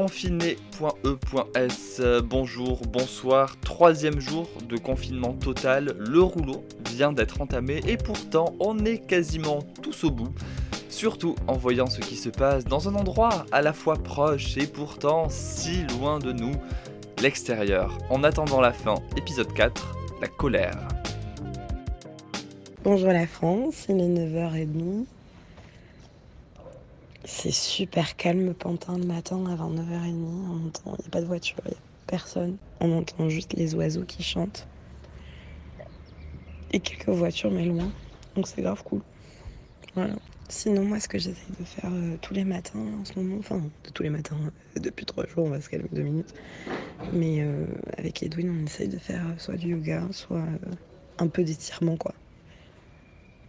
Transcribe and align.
Confiné.e.s, 0.00 2.00
bonjour, 2.24 2.80
bonsoir, 2.88 3.60
troisième 3.60 4.18
jour 4.18 4.48
de 4.66 4.78
confinement 4.78 5.34
total, 5.34 5.94
le 5.98 6.22
rouleau 6.22 6.64
vient 6.88 7.12
d'être 7.12 7.42
entamé 7.42 7.82
et 7.86 7.98
pourtant 7.98 8.54
on 8.60 8.78
est 8.86 9.06
quasiment 9.06 9.58
tous 9.82 10.04
au 10.04 10.10
bout. 10.10 10.32
Surtout 10.88 11.34
en 11.48 11.52
voyant 11.52 11.86
ce 11.86 12.00
qui 12.00 12.16
se 12.16 12.30
passe 12.30 12.64
dans 12.64 12.88
un 12.88 12.94
endroit 12.94 13.44
à 13.52 13.60
la 13.60 13.74
fois 13.74 13.96
proche 13.96 14.56
et 14.56 14.66
pourtant 14.66 15.26
si 15.28 15.84
loin 15.88 16.18
de 16.18 16.32
nous, 16.32 16.54
l'extérieur. 17.20 17.98
En 18.08 18.24
attendant 18.24 18.62
la 18.62 18.72
fin, 18.72 18.94
épisode 19.18 19.52
4, 19.52 19.94
la 20.22 20.28
colère. 20.28 20.78
Bonjour 22.84 23.10
la 23.10 23.26
France, 23.26 23.84
il 23.90 24.00
est 24.00 24.08
9h30. 24.08 25.04
C'est 27.32 27.52
super 27.52 28.16
calme 28.16 28.52
Pantin 28.52 28.98
le 28.98 29.06
matin 29.06 29.42
à 29.46 29.54
9h30. 29.54 30.14
On 30.14 30.66
entend, 30.66 30.94
il 30.98 31.02
n'y 31.02 31.06
a 31.06 31.10
pas 31.10 31.20
de 31.22 31.26
voiture, 31.26 31.56
il 31.64 31.70
n'y 31.70 31.76
a 31.76 31.80
personne. 32.06 32.58
On 32.80 32.98
entend 32.98 33.30
juste 33.30 33.54
les 33.54 33.74
oiseaux 33.74 34.04
qui 34.04 34.22
chantent. 34.22 34.66
Et 36.72 36.80
quelques 36.80 37.08
voitures, 37.08 37.50
mais 37.50 37.64
loin. 37.64 37.90
Donc 38.34 38.46
c'est 38.46 38.60
grave 38.60 38.82
cool. 38.84 39.00
Voilà. 39.94 40.16
Sinon, 40.50 40.84
moi, 40.84 41.00
ce 41.00 41.08
que 41.08 41.18
j'essaye 41.18 41.56
de 41.58 41.64
faire 41.64 41.90
euh, 41.90 42.16
tous 42.20 42.34
les 42.34 42.44
matins 42.44 42.84
en 43.00 43.04
ce 43.06 43.18
moment, 43.18 43.36
enfin, 43.38 43.62
de 43.84 43.90
tous 43.90 44.02
les 44.02 44.10
matins, 44.10 44.36
euh, 44.76 44.80
depuis 44.80 45.06
trois 45.06 45.24
jours, 45.26 45.44
on 45.44 45.50
va 45.50 45.62
se 45.62 45.70
calmer 45.70 45.88
deux 45.92 46.02
minutes. 46.02 46.34
Mais 47.14 47.40
euh, 47.40 47.64
avec 47.96 48.22
Edwin, 48.22 48.50
on 48.50 48.66
essaye 48.66 48.88
de 48.88 48.98
faire 48.98 49.24
soit 49.38 49.56
du 49.56 49.68
yoga, 49.68 50.06
soit 50.10 50.44
un 51.18 51.28
peu 51.28 51.42
d'étirement, 51.42 51.96
quoi. 51.96 52.12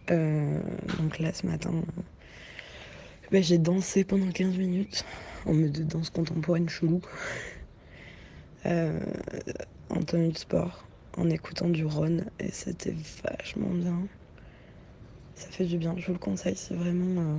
donc 0.08 1.18
là, 1.18 1.32
ce 1.32 1.46
matin, 1.46 1.72
bah, 3.32 3.40
j'ai 3.40 3.56
dansé 3.56 4.04
pendant 4.04 4.30
15 4.30 4.58
minutes 4.58 5.04
en 5.46 5.54
mode 5.54 5.72
de 5.72 5.84
danse 5.84 6.10
contemporaine 6.10 6.68
chelou. 6.68 7.00
Euh, 8.66 9.00
en 9.88 10.02
tenue 10.02 10.32
de 10.32 10.38
sport, 10.38 10.84
en 11.16 11.28
écoutant 11.30 11.68
du 11.68 11.84
Ron, 11.84 12.18
et 12.38 12.50
c'était 12.52 12.94
vachement 13.24 13.70
bien. 13.70 14.06
Ça 15.34 15.48
fait 15.50 15.64
du 15.64 15.78
bien, 15.78 15.94
je 15.96 16.06
vous 16.06 16.12
le 16.12 16.18
conseille, 16.18 16.56
c'est 16.56 16.74
vraiment. 16.74 17.22
Euh, 17.22 17.38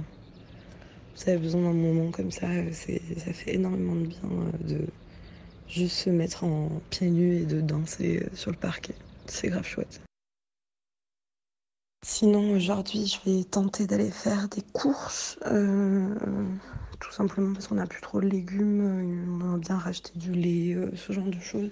vous 1.16 1.30
avez 1.30 1.38
besoin 1.38 1.62
d'un 1.62 1.74
moment 1.74 2.12
comme 2.12 2.32
ça, 2.32 2.48
ça 2.72 3.34
fait 3.34 3.56
énormément 3.56 3.96
de 3.96 4.08
bien 4.08 4.20
euh, 4.24 4.68
de 4.68 4.88
juste 5.70 5.96
se 5.96 6.10
mettre 6.10 6.44
en 6.44 6.70
pieds 6.90 7.10
nus 7.10 7.38
et 7.38 7.46
de 7.46 7.62
danser 7.62 8.26
sur 8.34 8.52
le 8.52 8.58
parquet. 8.58 8.96
C'est 9.28 9.48
grave 9.48 9.66
chouette. 9.66 10.02
Sinon, 12.06 12.52
aujourd'hui, 12.52 13.08
je 13.08 13.18
vais 13.26 13.46
tenter 13.46 13.88
d'aller 13.88 14.12
faire 14.12 14.50
des 14.50 14.62
courses. 14.62 15.40
Euh, 15.48 16.14
tout 17.00 17.14
simplement 17.14 17.54
parce 17.54 17.68
qu'on 17.68 17.76
n'a 17.76 17.86
plus 17.88 18.02
trop 18.02 18.20
de 18.20 18.28
légumes. 18.28 19.40
On 19.42 19.54
a 19.54 19.58
bien 19.58 19.78
racheté 19.78 20.12
du 20.16 20.34
lait, 20.34 20.74
euh, 20.76 20.92
ce 20.98 21.14
genre 21.14 21.24
de 21.24 21.40
choses. 21.40 21.72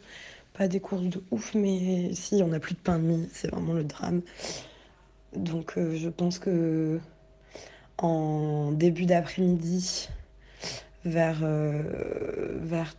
Pas 0.53 0.69
des 0.69 0.79
courses 0.79 1.03
de 1.03 1.21
ouf, 1.31 1.53
mais 1.53 2.13
si, 2.13 2.41
on 2.43 2.47
n'a 2.47 2.61
plus 2.61 2.75
de 2.75 2.79
pain 2.79 2.97
de 2.97 3.03
mie. 3.03 3.29
C'est 3.33 3.49
vraiment 3.49 3.73
le 3.73 3.83
drame. 3.83 4.21
Donc, 5.35 5.73
euh, 5.77 5.97
je 5.97 6.07
pense 6.07 6.39
que 6.39 6.97
en 7.97 8.71
début 8.71 9.05
d'après-midi, 9.05 10.07
vers, 11.03 11.41
vers 11.41 12.95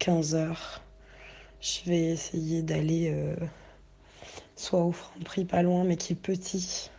15h, 0.00 0.56
je 1.62 1.80
vais 1.86 2.02
essayer 2.10 2.60
d'aller 2.60 3.34
soit 4.56 4.80
au 4.80 4.92
Franprix 4.92 5.44
pas 5.44 5.62
loin 5.62 5.84
mais 5.84 5.96
qui 5.96 6.12
est 6.12 6.16
petit, 6.16 6.90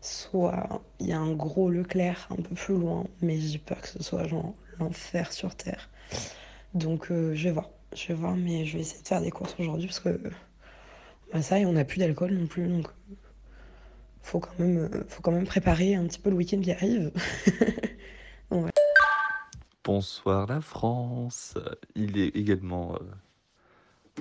soit 0.00 0.82
il 1.00 1.08
y 1.08 1.12
a 1.12 1.18
un 1.18 1.32
gros 1.32 1.70
Leclerc 1.70 2.28
un 2.30 2.36
peu 2.36 2.54
plus 2.54 2.74
loin, 2.74 3.04
mais 3.22 3.40
j'ai 3.40 3.58
peur 3.58 3.80
que 3.80 3.88
ce 3.88 4.02
soit 4.02 4.26
genre 4.26 4.54
l'enfer 4.78 5.32
sur 5.32 5.54
terre. 5.54 5.88
Donc 6.74 7.10
euh, 7.10 7.34
je 7.34 7.44
vais 7.44 7.52
voir, 7.52 7.70
je 7.94 8.08
vais 8.08 8.14
voir, 8.14 8.36
mais 8.36 8.64
je 8.64 8.74
vais 8.74 8.80
essayer 8.80 9.02
de 9.02 9.08
faire 9.08 9.20
des 9.22 9.30
courses 9.30 9.54
aujourd'hui 9.58 9.86
parce 9.86 10.00
que 10.00 10.20
bah, 11.32 11.42
ça 11.42 11.58
et 11.58 11.66
on 11.66 11.72
n'a 11.72 11.84
plus 11.84 11.98
d'alcool 11.98 12.32
non 12.32 12.46
plus, 12.46 12.68
donc 12.68 12.88
faut 14.22 14.40
quand 14.40 14.58
même, 14.58 14.78
euh, 14.78 15.04
faut 15.08 15.22
quand 15.22 15.32
même 15.32 15.46
préparer 15.46 15.94
un 15.94 16.06
petit 16.06 16.18
peu 16.18 16.30
le 16.30 16.36
week-end 16.36 16.60
qui 16.60 16.72
arrive. 16.72 17.12
Bonsoir 19.84 20.46
la 20.46 20.62
France. 20.62 21.58
Il 21.94 22.18
est 22.18 22.28
également 22.28 22.94
euh, 22.94 22.98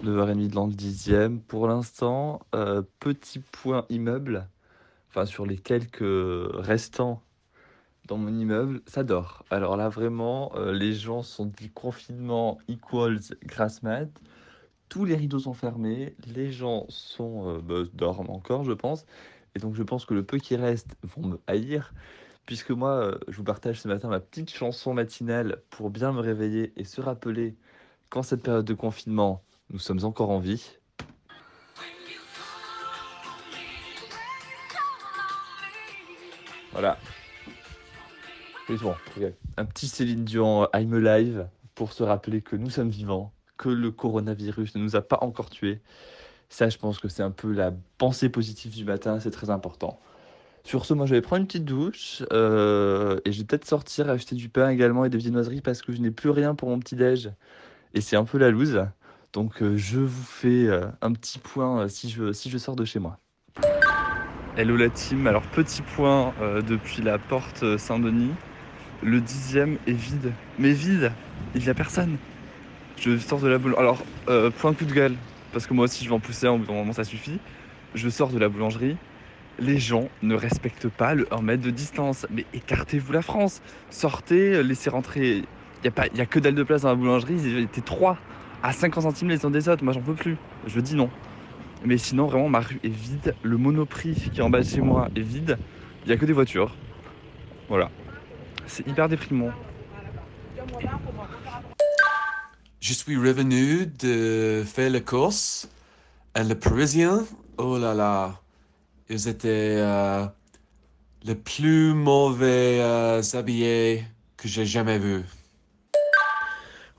9h30 0.02 0.50
dans 0.50 0.68
le 0.68 0.74
dixième. 0.74 1.40
Pour 1.42 1.68
l'instant, 1.68 2.42
euh, 2.56 2.81
petit 3.00 3.40
point 3.40 3.86
immeuble, 3.90 4.48
enfin 5.09 5.26
sur 5.26 5.46
les 5.46 5.58
quelques 5.58 6.02
restants 6.02 7.22
dans 8.08 8.18
mon 8.18 8.34
immeuble, 8.38 8.81
ça 8.86 9.04
dort. 9.04 9.46
Alors 9.50 9.78
là, 9.78 9.90
vraiment, 9.90 10.52
euh, 10.56 10.74
les 10.74 10.94
gens 10.94 11.22
sont 11.22 11.46
dit 11.46 11.70
confinement 11.70 12.58
equals 12.68 13.20
grass 13.46 13.81
mat. 13.84 14.09
Tous 14.90 15.06
les 15.06 15.16
rideaux 15.16 15.40
sont 15.40 15.54
fermés, 15.54 16.16
les 16.28 16.52
gens 16.52 16.86
sont 16.90 17.50
euh, 17.50 17.60
bah, 17.62 17.84
dorment 17.94 18.30
encore, 18.30 18.64
je 18.66 18.74
pense. 18.74 19.06
Et 19.56 19.60
donc, 19.60 19.75
je 19.75 19.84
pense 19.84 20.06
que 20.06 20.14
le 20.14 20.24
peu 20.24 20.38
qui 20.38 20.56
reste 20.56 20.98
vont 21.04 21.28
me 21.28 21.40
haïr, 21.48 21.94
puisque 22.46 22.72
moi, 22.72 23.18
je 23.28 23.38
vous 23.38 23.44
partage 23.44 23.80
ce 23.81 23.88
matin 23.88 24.10
ma 24.10 24.20
petite 24.20 24.52
chanson 24.52 24.94
matinale 24.94 25.62
pour 25.70 25.90
bien 25.90 26.12
me 26.12 26.20
réveiller 26.20 26.74
et 26.75 26.84
se 26.84 27.02
rappeler 27.02 27.56
qu'en 28.10 28.24
cette 28.24 28.44
période 28.44 28.66
de 28.66 28.74
confinement, 28.74 29.44
nous 29.74 29.80
sommes 29.80 30.06
encore 30.06 30.30
en 30.30 30.40
vie. 30.40 30.72
Voilà. 36.72 36.98
bon, 38.70 38.96
Un 39.58 39.66
petit 39.66 39.88
Céline 39.88 40.24
Dion 40.24 40.64
euh, 40.64 40.68
I'm 40.76 40.94
Alive 40.94 41.48
pour 41.76 41.92
se 41.92 42.04
rappeler 42.04 42.42
que 42.42 42.56
nous 42.56 42.70
sommes 42.70 42.90
vivants, 42.90 43.34
que 43.58 43.70
le 43.70 43.92
coronavirus 43.92 44.76
ne 44.76 44.82
nous 44.82 44.96
a 44.96 45.02
pas 45.02 45.18
encore 45.22 45.50
tués. 45.50 45.82
Ça, 46.50 46.70
je 46.70 46.78
pense 46.78 47.00
que 47.00 47.08
c'est 47.08 47.24
un 47.24 47.32
peu 47.32 47.52
la 47.52 47.74
pensée 47.98 48.30
positive 48.30 48.76
du 48.76 48.86
matin, 48.86 49.20
c'est 49.20 49.32
très 49.32 49.50
important. 49.50 50.00
Sur 50.64 50.86
ce, 50.86 50.94
moi, 50.94 51.08
je 51.08 51.16
vais 51.16 51.22
prendre 51.22 51.42
une 51.42 51.48
petite 51.48 51.66
douche 51.66 52.24
euh, 52.32 53.20
et 53.26 53.32
je 53.32 53.40
vais 53.40 53.46
peut-être 53.46 53.66
sortir 53.66 54.10
acheter 54.10 54.36
du 54.36 54.50
pain 54.50 54.70
également 54.70 55.04
et 55.04 55.10
des 55.10 55.18
viennoiseries 55.18 55.62
parce 55.62 55.82
que 55.82 55.92
je 55.92 56.00
n'ai 56.00 56.12
plus 56.12 56.30
rien 56.30 56.54
pour 56.54 56.70
mon 56.70 56.80
petit-déj. 56.80 57.32
Et 57.96 58.02
c'est 58.02 58.16
un 58.16 58.24
peu 58.24 58.38
la 58.38 58.52
loose. 58.52 58.86
Donc 59.34 59.64
euh, 59.64 59.76
je 59.78 60.00
vous 60.00 60.24
fais 60.24 60.68
euh, 60.68 60.86
un 61.02 61.12
petit 61.12 61.40
point 61.40 61.82
euh, 61.82 61.88
si, 61.88 62.08
je, 62.12 62.58
sors 62.60 62.76
de 62.76 62.86
chez 62.86 63.00
moi. 63.00 63.18
Hello 64.56 64.78
la 64.78 64.90
team, 64.90 65.26
alors 65.26 65.42
petit 65.42 65.82
point 65.82 66.32
depuis 66.68 67.02
la 67.02 67.18
porte 67.18 67.78
Saint-Denis. 67.78 68.30
Le 69.02 69.20
dixième 69.20 69.80
est 69.88 69.94
vide. 69.94 70.32
Mais 70.60 70.72
vide 70.74 71.12
Il 71.56 71.64
n'y 71.64 71.70
a 71.70 71.74
personne. 71.74 72.18
Je 72.98 73.18
sors 73.18 73.40
de 73.40 73.48
la 73.48 73.58
boulangerie. 73.58 73.82
Alors, 73.82 74.52
point 74.52 74.76
coup 74.76 74.86
de 74.86 74.94
gueule, 74.94 75.16
parce 75.52 75.66
que 75.66 75.74
moi 75.74 75.86
aussi 75.86 76.04
je 76.04 76.10
vais 76.10 76.16
en 76.16 76.20
pousser 76.20 76.46
un, 76.46 76.52
au 76.52 76.58
moment 76.60 76.94
ça 76.94 77.04
suffit. 77.04 77.40
Je 77.96 78.08
sors 78.10 78.30
de 78.30 78.38
la 78.38 78.50
boulangerie. 78.50 78.96
Les 79.58 79.80
gens 79.80 80.08
ne 80.22 80.36
respectent 80.36 80.90
pas 80.90 81.16
le 81.16 81.26
1 81.34 81.42
mètre 81.42 81.64
de 81.64 81.72
distance. 81.72 82.28
Mais 82.30 82.46
écartez-vous 82.54 83.12
la 83.12 83.24
France. 83.24 83.64
Sortez, 83.90 84.62
laissez 84.62 84.92
rentrer. 84.92 85.44
Il 85.84 85.92
n'y 86.14 86.20
a, 86.20 86.24
a 86.24 86.26
que 86.28 86.38
dalle 86.38 86.56
de 86.56 86.64
place 86.64 86.84
dans 86.84 86.90
la 86.90 86.96
boulangerie. 86.96 87.34
Ils 87.44 87.58
étaient 87.58 87.82
trois 87.82 88.20
à 88.63 88.72
50 88.72 89.03
centimes 89.03 89.29
les 89.29 89.46
uns 89.46 89.51
des 89.51 89.69
autres. 89.69 89.84
Moi, 89.84 89.94
j'en 89.94 90.01
peux 90.01 90.16
plus. 90.16 90.38
Je 90.66 90.79
dis 90.79 90.96
non. 90.96 91.09
Mais 91.85 91.97
sinon, 91.97 92.28
vraiment, 92.28 92.50
ma 92.50 92.62
rue 92.62 92.79
est 92.84 92.88
vide. 92.88 93.35
Le 93.44 93.57
monoprix 93.57 94.16
qui 94.34 94.40
est 94.40 94.44
en 94.44 94.50
bas 94.50 94.62
de 94.62 94.66
chez 94.66 94.81
moi 94.81 95.09
est 95.16 95.22
vide. 95.22 95.57
Il 96.03 96.07
n'y 96.07 96.13
a 96.13 96.18
que 96.18 96.25
des 96.25 96.34
voitures. 96.34 96.74
Voilà. 97.68 97.91
C'est 98.66 98.88
hyper 98.88 99.09
déprimant. 99.09 99.51
Je 102.79 102.94
suis 102.94 103.18
revenu 103.18 103.85
de 103.85 104.63
faire 104.66 104.90
les 104.90 105.01
courses. 105.01 105.69
Et 106.35 106.44
les 106.44 106.56
Parisiens, 106.56 107.24
oh 107.57 107.78
là 107.78 107.94
là, 107.94 108.41
ils 109.09 109.28
étaient 109.28 109.75
euh, 109.78 110.25
les 111.24 111.35
plus 111.35 111.94
mauvais 111.94 112.80
euh, 112.80 113.22
habillés 113.34 114.03
que 114.38 114.48
j'ai 114.48 114.66
jamais 114.66 114.98
vus. 114.98 115.24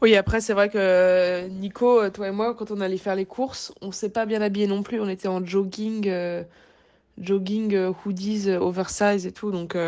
Oui, 0.05 0.17
après, 0.17 0.43
c'est 0.43 0.53
vrai 0.53 0.69
que 0.69 1.49
Nico, 1.49 2.11
toi 2.11 2.29
et 2.29 2.31
moi, 2.31 2.53
quand 2.53 2.71
on 2.71 2.83
allait 2.83 2.99
faire 2.99 3.15
les 3.15 3.25
courses, 3.25 3.73
on 3.81 3.91
s'est 3.91 4.11
pas 4.11 4.27
bien 4.27 4.43
habillé 4.43 4.67
non 4.67 4.83
plus. 4.83 5.01
On 5.01 5.09
était 5.09 5.29
en 5.29 5.43
jogging, 5.43 6.11
euh, 6.11 6.43
jogging, 7.17 7.75
euh, 7.75 7.91
hoodies, 8.05 8.51
euh, 8.51 8.59
oversize 8.59 9.27
et 9.27 9.33
tout. 9.33 9.51
Donc, 9.51 9.79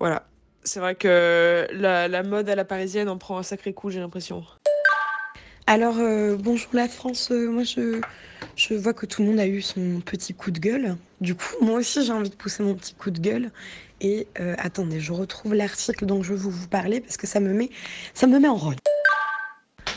voilà. 0.00 0.26
C'est 0.64 0.80
vrai 0.80 0.96
que 0.96 1.68
la, 1.70 2.22
mode 2.24 2.48
à 2.48 2.56
la 2.56 2.64
parisienne 2.64 3.08
en 3.08 3.16
prend 3.16 3.38
un 3.38 3.44
sacré 3.44 3.72
coup, 3.72 3.90
j'ai 3.90 4.00
l'impression. 4.00 4.42
Alors, 5.68 5.98
bonjour 6.40 6.70
la 6.72 6.88
France. 6.88 7.30
moi, 7.30 7.62
je, 7.62 8.00
je 8.56 8.74
vois 8.74 8.92
que 8.92 9.06
tout 9.06 9.22
le 9.22 9.28
monde 9.28 9.38
a 9.38 9.46
eu 9.46 9.62
son 9.62 10.00
petit 10.04 10.34
coup 10.34 10.50
de 10.50 10.58
gueule. 10.58 10.96
Du 11.20 11.36
coup, 11.36 11.54
moi 11.60 11.78
aussi, 11.78 12.04
j'ai 12.04 12.12
envie 12.12 12.30
de 12.30 12.34
pousser 12.34 12.64
mon 12.64 12.74
petit 12.74 12.94
coup 12.94 13.12
de 13.12 13.20
gueule. 13.20 13.52
Et 14.00 14.26
attendez, 14.58 14.98
je 14.98 15.12
retrouve 15.12 15.54
l'article 15.54 16.06
dont 16.06 16.24
je 16.24 16.34
veux 16.34 16.50
vous 16.50 16.66
parler 16.66 17.00
parce 17.00 17.16
que 17.16 17.28
ça 17.28 17.38
me 17.38 17.52
met, 17.52 17.70
ça 18.14 18.26
me 18.26 18.40
met 18.40 18.48
en 18.48 18.56
rôle. 18.56 18.74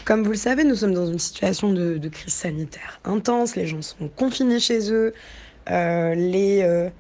Comme 0.05 0.21
vous 0.21 0.31
le 0.31 0.37
savez, 0.37 0.63
nous 0.63 0.75
sommes 0.75 0.93
dans 0.93 1.07
une 1.07 1.17
situation 1.17 1.73
de, 1.73 1.99
crise 2.09 2.33
sanitaire 2.33 2.99
intense. 3.05 3.55
Les 3.55 3.65
gens 3.65 3.81
sont 3.81 4.07
confinés 4.07 4.59
chez 4.59 4.91
eux. 4.93 5.15
Euh, 5.71 6.13
les, 6.13 6.61
euh, 6.61 6.91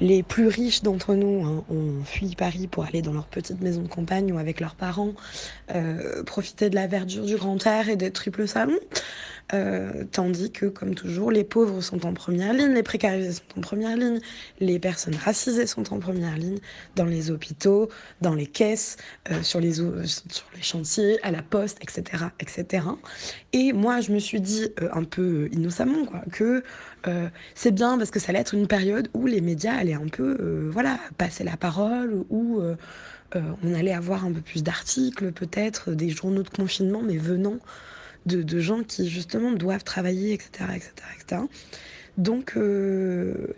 les 0.00 0.22
plus 0.22 0.46
riches 0.46 0.82
d'entre 0.82 1.14
nous 1.14 1.44
hein, 1.44 1.64
ont 1.68 2.04
fui 2.04 2.36
Paris 2.36 2.68
pour 2.68 2.84
aller 2.84 3.02
dans 3.02 3.12
leur 3.12 3.26
petite 3.26 3.60
maison 3.60 3.82
de 3.82 3.88
campagne 3.88 4.32
ou 4.32 4.38
avec 4.38 4.60
leurs 4.60 4.76
parents, 4.76 5.14
euh, 5.74 6.22
profiter 6.22 6.70
de 6.70 6.76
la 6.76 6.86
verdure 6.86 7.24
du 7.24 7.36
grand 7.36 7.64
air 7.66 7.88
et 7.88 7.96
des 7.96 8.12
triples 8.12 8.46
salons. 8.46 8.78
Euh, 9.52 10.04
tandis 10.10 10.50
que, 10.50 10.66
comme 10.66 10.94
toujours, 10.94 11.30
les 11.30 11.44
pauvres 11.44 11.82
sont 11.82 12.06
en 12.06 12.14
première 12.14 12.54
ligne, 12.54 12.72
les 12.72 12.82
précarisés 12.82 13.32
sont 13.32 13.58
en 13.58 13.60
première 13.60 13.94
ligne, 13.96 14.18
les 14.58 14.78
personnes 14.78 15.16
racisées 15.16 15.66
sont 15.66 15.92
en 15.92 15.98
première 15.98 16.36
ligne, 16.38 16.58
dans 16.96 17.04
les 17.04 17.30
hôpitaux, 17.30 17.90
dans 18.22 18.34
les 18.34 18.46
caisses, 18.46 18.96
euh, 19.30 19.42
sur, 19.42 19.60
les, 19.60 19.74
chantiers, 20.62 21.22
à 21.22 21.30
la 21.30 21.42
poste, 21.42 21.78
etc. 21.82 22.24
etc. 22.40 22.86
Et 23.52 23.74
moi, 23.74 24.00
je 24.00 24.12
me 24.12 24.18
suis 24.18 24.40
dit, 24.40 24.68
euh, 24.80 24.88
un 24.92 25.04
peu 25.04 25.48
innocemment, 25.52 26.06
quoi, 26.06 26.22
que 26.32 26.62
c'est 27.54 27.74
bien 27.74 27.98
parce 27.98 28.10
que 28.10 28.18
ça 28.18 28.30
allait 28.30 28.38
être 28.38 28.54
une 28.54 28.66
période 28.66 29.10
où 29.12 29.26
les 29.26 29.42
médias 29.42 29.74
allaient 29.74 29.92
un 29.92 30.08
peu 30.08 30.70
voilà, 30.72 30.98
passer 31.18 31.44
la 31.44 31.58
parole, 31.58 32.24
où 32.30 32.62
on 33.34 33.74
allait 33.74 33.92
avoir 33.92 34.24
un 34.24 34.32
peu 34.32 34.40
plus 34.40 34.62
d'articles, 34.62 35.32
peut-être 35.32 35.90
des 35.90 36.08
journaux 36.08 36.42
de 36.42 36.48
confinement, 36.48 37.02
mais 37.02 37.18
venant 37.18 37.58
de, 38.26 38.58
gens 38.58 38.82
qui 38.82 39.08
justement 39.08 39.52
doivent 39.52 39.84
travailler, 39.84 40.32
etc. 40.32 40.64
etc., 40.74 40.92
etc. 41.16 41.42
Donc, 42.18 42.56
euh, 42.56 43.48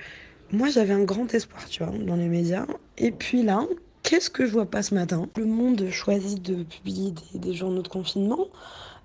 moi 0.53 0.69
j'avais 0.69 0.95
un 0.95 1.05
grand 1.05 1.33
espoir, 1.35 1.67
tu 1.69 1.85
vois, 1.85 1.97
dans 1.97 2.17
les 2.17 2.29
médias. 2.29 2.67
Et 2.99 3.11
puis 3.11 3.43
là, 3.43 3.67
qu'est-ce 4.03 4.31
que 4.31 4.47
je 4.47 4.53
vois 4.53 4.67
pas 4.67 4.83
ce 4.83 4.95
matin? 4.95 5.29
Le 5.37 5.47
Monde 5.47 5.89
choisit 5.91 6.43
de 6.43 6.63
publier 6.63 7.13
des, 7.35 7.55
journaux 7.55 7.83
de 7.83 7.89
confinement. 7.89 8.49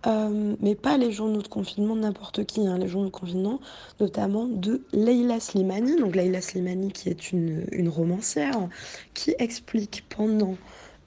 Euh, 0.08 0.56
mais 0.62 0.74
pas 0.74 0.98
les 0.98 1.12
journaux 1.12 1.44
de 1.44 1.48
confinement 1.48 1.96
de 1.96 2.02
n'importe 2.02 2.44
qui, 2.46 2.66
hein, 2.66 2.80
les 2.80 2.88
journaux 2.88 3.10
de 3.10 3.12
confinement 3.12 3.60
notamment 4.00 4.48
de 4.48 4.82
Leila 4.94 5.40
Slimani. 5.40 5.96
Donc 5.98 6.16
Leila 6.16 6.42
Slimani 6.42 6.92
qui 6.92 7.10
est 7.10 7.32
une 7.32 7.88
romancière 7.88 8.68
qui 9.14 9.36
explique 9.38 10.04
pendant 10.10 10.58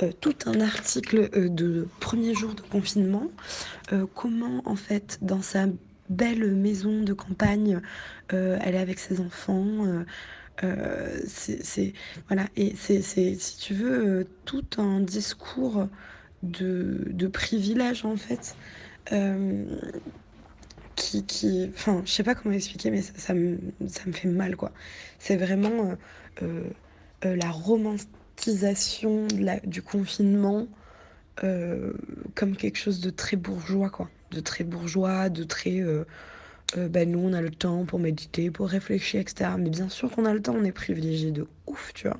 euh, 0.02 0.10
tout 0.20 0.34
un 0.46 0.60
article 0.60 1.30
euh, 1.36 1.48
de 1.48 1.86
premier 2.00 2.34
jour 2.34 2.54
de 2.54 2.62
confinement, 2.62 3.30
euh, 3.92 4.06
comment 4.12 4.60
en 4.64 4.74
fait 4.74 5.18
dans 5.22 5.40
sa 5.42 5.66
belle 6.08 6.52
maison 6.54 7.02
de 7.02 7.12
campagne, 7.12 7.80
elle 8.28 8.74
est 8.74 8.78
avec 8.78 8.98
ses 8.98 9.20
enfants. 9.20 10.04
c'est 11.26 11.92
voilà 12.28 12.46
et 12.56 12.74
c'est 12.76 13.00
si 13.02 13.58
tu 13.58 13.74
veux 13.74 14.26
tout 14.44 14.66
un 14.76 15.00
discours 15.00 15.88
de, 16.42 17.06
de 17.10 17.26
privilège 17.26 18.04
en 18.04 18.16
fait 18.16 18.56
qui, 20.96 21.24
qui 21.26 21.70
enfin 21.74 22.02
je 22.04 22.10
sais 22.12 22.22
pas 22.22 22.34
comment 22.34 22.54
expliquer 22.54 22.90
mais 22.90 23.00
ça, 23.02 23.32
me, 23.34 23.58
ça 23.88 24.02
me 24.06 24.12
fait 24.12 24.28
mal 24.28 24.56
quoi 24.56 24.72
c'est 25.18 25.36
vraiment 25.36 25.96
la 27.22 27.50
romance 27.50 28.06
du 29.64 29.82
confinement 29.82 30.66
euh, 31.42 31.92
comme 32.34 32.56
quelque 32.56 32.78
chose 32.78 33.00
de 33.00 33.10
très 33.10 33.36
bourgeois, 33.36 33.90
quoi. 33.90 34.08
De 34.30 34.40
très 34.40 34.64
bourgeois, 34.64 35.28
de 35.28 35.44
très. 35.44 35.82
Ben 36.76 37.08
nous, 37.10 37.20
on 37.20 37.32
a 37.32 37.40
le 37.40 37.50
temps 37.50 37.84
pour 37.84 38.00
méditer, 38.00 38.50
pour 38.50 38.68
réfléchir, 38.68 39.20
etc. 39.20 39.50
Mais 39.58 39.70
bien 39.70 39.88
sûr 39.88 40.10
qu'on 40.10 40.24
a 40.24 40.34
le 40.34 40.42
temps, 40.42 40.54
on 40.56 40.64
est 40.64 40.72
privilégié 40.72 41.30
de 41.30 41.46
ouf, 41.66 41.92
tu 41.94 42.08
vois. 42.08 42.18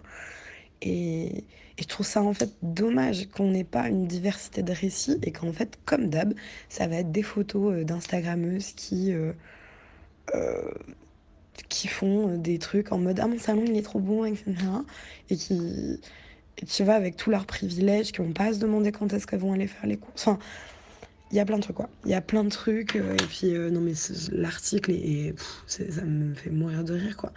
Et, 0.83 1.39
et, 1.39 1.83
je 1.83 1.89
trouve 1.89 2.07
ça 2.07 2.23
en 2.23 2.35
fait 2.35 2.51
dommage 2.63 3.29
qu'on 3.31 3.51
n'ait 3.51 3.65
pas 3.65 3.89
une 3.89 4.07
diversité 4.07 4.63
de 4.63 4.73
récits 4.73 5.19
et 5.23 5.33
qu'en 5.33 5.53
fait, 5.53 5.79
comme 5.87 6.09
d'hab, 6.09 6.35
ça 6.69 6.87
va 6.87 6.97
être 6.97 7.11
des 7.11 7.23
photos 7.23 7.85
d'Instagrammeuses 7.85 8.73
qui 8.73 9.13
qui 11.69 11.89
font 11.89 12.29
euh, 12.29 12.37
des 12.37 12.59
trucs 12.59 12.93
en 12.93 12.99
mode 12.99 13.21
ah 13.21 13.27
mon 13.27 13.39
salon 13.39 13.65
il 13.67 13.77
est 13.77 13.83
trop 13.83 14.01
bon 14.01 14.25
etc 14.25 14.55
et 15.31 15.37
qui 15.37 16.01
et 16.59 16.67
tu 16.67 16.85
vois 16.85 16.95
avec 16.95 17.17
tous 17.17 17.31
leurs 17.31 17.47
privilèges 17.47 18.13
qui 18.13 18.19
vont 18.19 18.33
pas 18.33 18.45
à 18.45 18.53
se 18.53 18.59
demander 18.59 18.93
quand 18.93 19.13
est-ce 19.13 19.27
qu'elles 19.27 19.41
vont 19.41 19.53
aller 19.53 19.67
faire 19.67 19.87
les 19.87 19.97
courses. 19.97 20.27
Enfin 20.27 20.39
il 21.31 21.37
y 21.37 21.41
a 21.41 21.45
plein 21.45 21.57
de 21.57 21.63
trucs 21.63 21.77
quoi. 21.77 21.89
Il 22.05 22.11
y 22.13 22.15
a 22.15 22.21
plein 22.21 22.45
de 22.45 22.49
trucs 22.49 22.95
euh, 22.95 23.15
et 23.15 23.27
puis 23.27 23.55
euh, 23.55 23.71
non 23.71 23.81
mais 23.81 23.95
l'article 24.31 24.93
et 24.93 25.35
ça 25.67 26.05
me 26.05 26.35
fait 26.35 26.51
mourir 26.51 26.85
de 26.85 26.95
rire 26.95 27.17
quoi. 27.17 27.33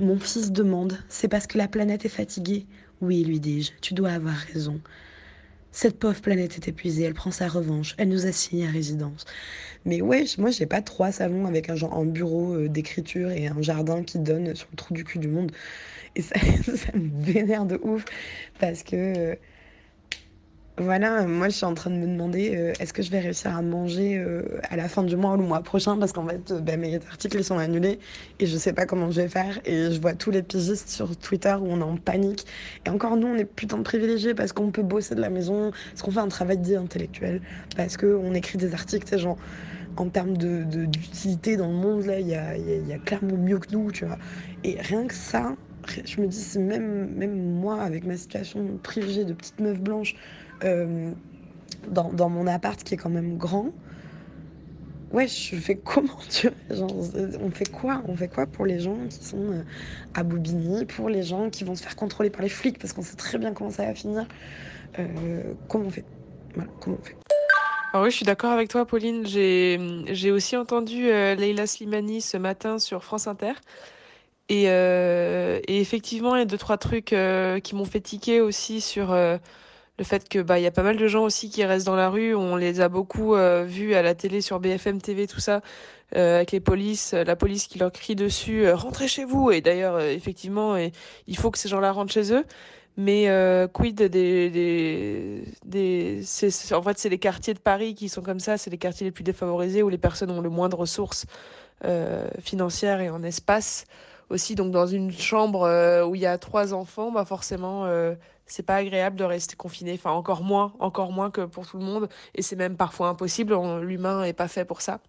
Mon 0.00 0.18
fils 0.18 0.50
demande 0.50 0.98
c'est 1.08 1.28
parce 1.28 1.46
que 1.46 1.56
la 1.56 1.68
planète 1.68 2.04
est 2.04 2.08
fatiguée. 2.08 2.66
Oui 3.00 3.22
lui 3.24 3.38
dis-je 3.38 3.72
tu 3.80 3.94
dois 3.94 4.10
avoir 4.10 4.34
raison 4.34 4.80
cette 5.72 5.98
pauvre 5.98 6.20
planète 6.20 6.56
est 6.56 6.68
épuisée, 6.68 7.04
elle 7.04 7.14
prend 7.14 7.30
sa 7.30 7.48
revanche, 7.48 7.94
elle 7.98 8.08
nous 8.08 8.26
a 8.26 8.32
signé 8.32 8.66
à 8.66 8.70
résidence. 8.70 9.24
Mais 9.84 10.00
ouais, 10.02 10.24
moi 10.38 10.50
j'ai 10.50 10.66
pas 10.66 10.82
trois 10.82 11.12
salons 11.12 11.46
avec 11.46 11.70
un 11.70 11.76
genre 11.76 11.94
un 11.94 12.04
bureau 12.06 12.54
euh, 12.54 12.68
d'écriture 12.68 13.30
et 13.30 13.48
un 13.48 13.62
jardin 13.62 14.02
qui 14.04 14.18
donne 14.18 14.54
sur 14.54 14.68
le 14.72 14.76
trou 14.76 14.94
du 14.94 15.04
cul 15.04 15.18
du 15.18 15.28
monde. 15.28 15.52
Et 16.16 16.22
ça, 16.22 16.36
ça 16.76 16.92
me 16.96 17.10
vénère 17.22 17.66
de 17.66 17.78
ouf 17.82 18.04
parce 18.58 18.82
que 18.82 18.96
euh, 18.96 19.36
voilà, 20.80 21.26
moi 21.26 21.48
je 21.48 21.56
suis 21.56 21.64
en 21.64 21.74
train 21.74 21.90
de 21.90 21.96
me 21.96 22.06
demander 22.06 22.54
euh, 22.54 22.72
est-ce 22.78 22.92
que 22.92 23.02
je 23.02 23.10
vais 23.10 23.18
réussir 23.18 23.56
à 23.56 23.62
manger 23.62 24.16
euh, 24.18 24.42
à 24.70 24.76
la 24.76 24.88
fin 24.88 25.02
du 25.02 25.16
mois 25.16 25.34
ou 25.34 25.36
le 25.38 25.42
mois 25.42 25.60
prochain? 25.60 25.96
Parce 25.98 26.12
qu'en 26.12 26.26
fait 26.26 26.50
euh, 26.50 26.60
ben, 26.60 26.78
mes 26.78 26.96
articles 26.96 27.42
sont 27.42 27.58
annulés 27.58 27.98
et 28.38 28.46
je 28.46 28.56
sais 28.56 28.72
pas 28.72 28.86
comment 28.86 29.10
je 29.10 29.22
vais 29.22 29.28
faire. 29.28 29.58
Et 29.64 29.90
je 29.90 30.00
vois 30.00 30.14
tous 30.14 30.30
les 30.30 30.42
pigistes 30.42 30.88
sur 30.88 31.16
Twitter 31.16 31.54
où 31.60 31.66
on 31.66 31.80
est 31.80 31.84
en 31.84 31.96
panique. 31.96 32.46
Et 32.86 32.90
encore 32.90 33.16
nous 33.16 33.26
on 33.26 33.36
est 33.36 33.44
putain 33.44 33.78
de 33.78 33.82
privilégiés 33.82 34.34
parce 34.34 34.52
qu'on 34.52 34.70
peut 34.70 34.82
bosser 34.82 35.14
de 35.14 35.20
la 35.20 35.30
maison, 35.30 35.72
parce 35.90 36.02
qu'on 36.02 36.12
fait 36.12 36.20
un 36.20 36.28
travail 36.28 36.58
dit 36.58 36.76
intellectuel, 36.76 37.40
parce 37.76 37.96
qu'on 37.96 38.32
écrit 38.34 38.58
des 38.58 38.72
articles, 38.74 39.06
c'est 39.08 39.18
genre 39.18 39.38
en 39.96 40.08
termes 40.08 40.36
de, 40.36 40.62
d'utilité 40.62 41.56
dans 41.56 41.68
le 41.68 41.74
monde 41.74 42.04
là 42.04 42.20
il 42.20 42.28
y 42.28 42.34
a, 42.36 42.56
y 42.56 42.92
a 42.92 42.98
clairement 42.98 43.36
mieux 43.36 43.58
que 43.58 43.72
nous 43.72 43.90
tu 43.90 44.04
vois. 44.04 44.18
Et 44.62 44.80
rien 44.80 45.06
que 45.06 45.14
ça 45.14 45.56
je 46.04 46.20
me 46.20 46.26
dis 46.26 46.58
même 46.58 47.08
même 47.14 47.52
moi 47.54 47.80
avec 47.82 48.04
ma 48.04 48.16
situation 48.16 48.78
privilégiée 48.82 49.24
de 49.24 49.32
petite 49.32 49.60
meuf 49.60 49.80
blanche 49.80 50.14
euh, 50.64 51.12
dans, 51.90 52.28
mon 52.28 52.46
appart 52.46 52.82
qui 52.82 52.94
est 52.94 52.96
quand 52.96 53.10
même 53.10 53.36
grand. 53.36 53.72
Ouais, 55.12 55.26
je 55.26 55.56
fais 55.56 55.76
comment 55.76 56.18
tu 56.28 56.50
genre, 56.70 56.92
On 57.40 57.50
fait 57.50 57.70
quoi 57.70 58.02
On 58.08 58.16
fait 58.16 58.28
quoi 58.28 58.46
pour 58.46 58.66
les 58.66 58.80
gens 58.80 58.98
qui 59.08 59.24
sont 59.24 59.52
euh, 59.52 59.62
à 60.14 60.22
Bobigny, 60.22 60.84
pour 60.84 61.08
les 61.08 61.22
gens 61.22 61.48
qui 61.48 61.64
vont 61.64 61.74
se 61.74 61.82
faire 61.82 61.96
contrôler 61.96 62.30
par 62.30 62.42
les 62.42 62.48
flics 62.48 62.78
parce 62.78 62.92
qu'on 62.92 63.02
sait 63.02 63.16
très 63.16 63.38
bien 63.38 63.52
comment 63.52 63.70
ça 63.70 63.86
va 63.86 63.94
finir. 63.94 64.26
Euh, 64.98 65.54
comment 65.68 65.86
on 65.86 65.90
fait 65.90 66.04
Voilà, 66.54 66.70
comment 66.80 66.98
on 67.00 67.04
fait 67.04 67.16
ah 67.94 68.02
oui, 68.02 68.10
je 68.10 68.16
suis 68.16 68.26
d'accord 68.26 68.52
avec 68.52 68.68
toi, 68.68 68.84
Pauline. 68.84 69.26
J'ai 69.26 70.30
aussi 70.30 70.58
entendu 70.58 71.04
Leila 71.04 71.66
Slimani 71.66 72.20
ce 72.20 72.36
matin 72.36 72.78
sur 72.78 73.02
France 73.02 73.26
Inter. 73.26 73.54
Et, 74.48 74.64
et 74.64 75.80
effectivement, 75.80 76.34
il 76.36 76.38
y 76.38 76.42
a 76.42 76.46
deux, 76.46 76.58
trois 76.58 76.78
trucs 76.78 77.14
qui 77.62 77.74
m'ont 77.74 77.84
fait 77.84 78.00
tiquer 78.00 78.40
aussi 78.40 78.80
sur 78.80 79.14
le 79.98 80.04
fait 80.04 80.28
que 80.28 80.38
bah 80.38 80.58
y 80.60 80.66
a 80.66 80.70
pas 80.70 80.82
mal 80.82 80.96
de 80.96 81.08
gens 81.08 81.24
aussi 81.24 81.50
qui 81.50 81.64
restent 81.64 81.86
dans 81.86 81.96
la 81.96 82.08
rue, 82.08 82.34
on 82.34 82.56
les 82.56 82.80
a 82.80 82.88
beaucoup 82.88 83.34
euh, 83.34 83.64
vus 83.64 83.94
à 83.94 84.02
la 84.02 84.14
télé 84.14 84.40
sur 84.40 84.60
BFM 84.60 85.00
TV 85.00 85.26
tout 85.26 85.40
ça 85.40 85.60
euh, 86.16 86.36
avec 86.36 86.52
les 86.52 86.60
polices, 86.60 87.12
la 87.12 87.36
police 87.36 87.66
qui 87.66 87.78
leur 87.78 87.92
crie 87.92 88.14
dessus 88.14 88.64
euh, 88.64 88.76
rentrez 88.76 89.08
chez 89.08 89.24
vous! 89.24 89.50
Et 89.50 89.60
d'ailleurs 89.60 90.00
effectivement 90.00 90.76
il 90.76 91.36
faut 91.36 91.50
que 91.50 91.58
ces 91.58 91.68
gens-là 91.68 91.92
rentrent 91.92 92.12
chez 92.12 92.32
eux. 92.32 92.44
Mais 92.96 93.28
quid 93.72 93.96
des 93.96 94.08
des 94.50 95.44
des 95.64 96.22
en 96.72 96.82
fait 96.82 96.98
c'est 96.98 97.08
les 97.08 97.18
quartiers 97.18 97.54
de 97.54 97.60
Paris 97.60 97.94
qui 97.94 98.08
sont 98.08 98.22
comme 98.22 98.40
ça, 98.40 98.58
c'est 98.58 98.70
les 98.70 98.78
quartiers 98.78 99.04
les 99.04 99.12
plus 99.12 99.22
défavorisés 99.22 99.84
où 99.84 99.88
les 99.88 99.98
personnes 99.98 100.30
ont 100.32 100.40
le 100.40 100.50
moins 100.50 100.68
de 100.68 100.74
ressources 100.74 101.26
financières 102.42 103.00
et 103.00 103.08
en 103.08 103.22
espace 103.22 103.84
aussi 104.30 104.54
donc 104.54 104.70
dans 104.70 104.86
une 104.86 105.12
chambre 105.12 106.04
où 106.06 106.14
il 106.14 106.20
y 106.20 106.26
a 106.26 106.38
trois 106.38 106.74
enfants, 106.74 107.10
bah 107.10 107.24
forcément 107.24 107.86
c'est 108.48 108.62
pas 108.62 108.76
agréable 108.76 109.16
de 109.16 109.24
rester 109.24 109.56
confiné, 109.56 109.94
enfin 109.94 110.10
encore 110.10 110.42
moins, 110.42 110.72
encore 110.80 111.12
moins 111.12 111.30
que 111.30 111.42
pour 111.42 111.66
tout 111.66 111.78
le 111.78 111.84
monde, 111.84 112.08
et 112.34 112.42
c'est 112.42 112.56
même 112.56 112.76
parfois 112.76 113.08
impossible, 113.08 113.54
l'humain 113.82 114.24
est 114.24 114.32
pas 114.32 114.48
fait 114.48 114.64
pour 114.64 114.80
ça. 114.80 115.00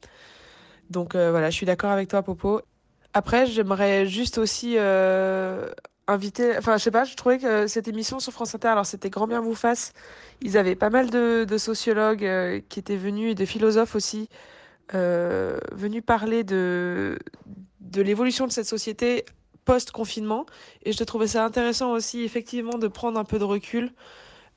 Donc 0.90 1.16
euh, 1.16 1.32
voilà, 1.32 1.50
je 1.50 1.56
suis 1.56 1.66
d'accord 1.66 1.92
avec 1.92 2.10
toi, 2.10 2.22
Popo. 2.22 2.62
Après, 3.14 3.48
j'aimerais 3.48 4.06
juste 4.06 4.38
aussi 4.38 4.76
euh, 4.78 5.70
inviter, 6.08 6.58
enfin 6.58 6.78
je 6.78 6.84
sais 6.84 6.92
pas, 6.92 7.06
je 7.06 7.16
trouvais 7.16 7.40
que 7.40 7.68
cette 7.68 7.88
émission 7.88 8.20
sur 8.20 8.34
France 8.34 8.54
Inter, 8.54 8.70
alors 8.70 8.86
c'était 8.86 9.10
Grand 9.10 9.28
Bien 9.28 9.42
vous 9.42 9.56
fasse, 9.56 9.94
ils 10.42 10.58
avaient 10.58 10.76
pas 10.76 10.90
mal 10.90 11.10
de, 11.10 11.58
sociologues 11.58 12.26
euh, 12.26 12.62
qui 12.70 12.80
étaient 12.80 12.98
venus 12.98 13.32
et 13.32 13.36
de 13.36 13.46
philosophes 13.46 13.96
aussi, 13.96 14.30
venus 14.92 16.04
parler 16.06 16.44
de, 16.44 17.18
de 17.80 18.02
l'évolution 18.02 18.48
de 18.48 18.52
cette 18.52 18.66
société 18.66 19.26
post-confinement. 19.66 20.46
Et 20.84 20.94
je 20.94 21.04
trouvais 21.04 21.28
ça 21.28 21.46
intéressant 21.46 21.92
aussi, 21.92 22.24
effectivement, 22.24 22.78
de 22.78 22.88
prendre 22.88 23.20
un 23.20 23.24
peu 23.24 23.38
de 23.38 23.44
recul 23.44 23.92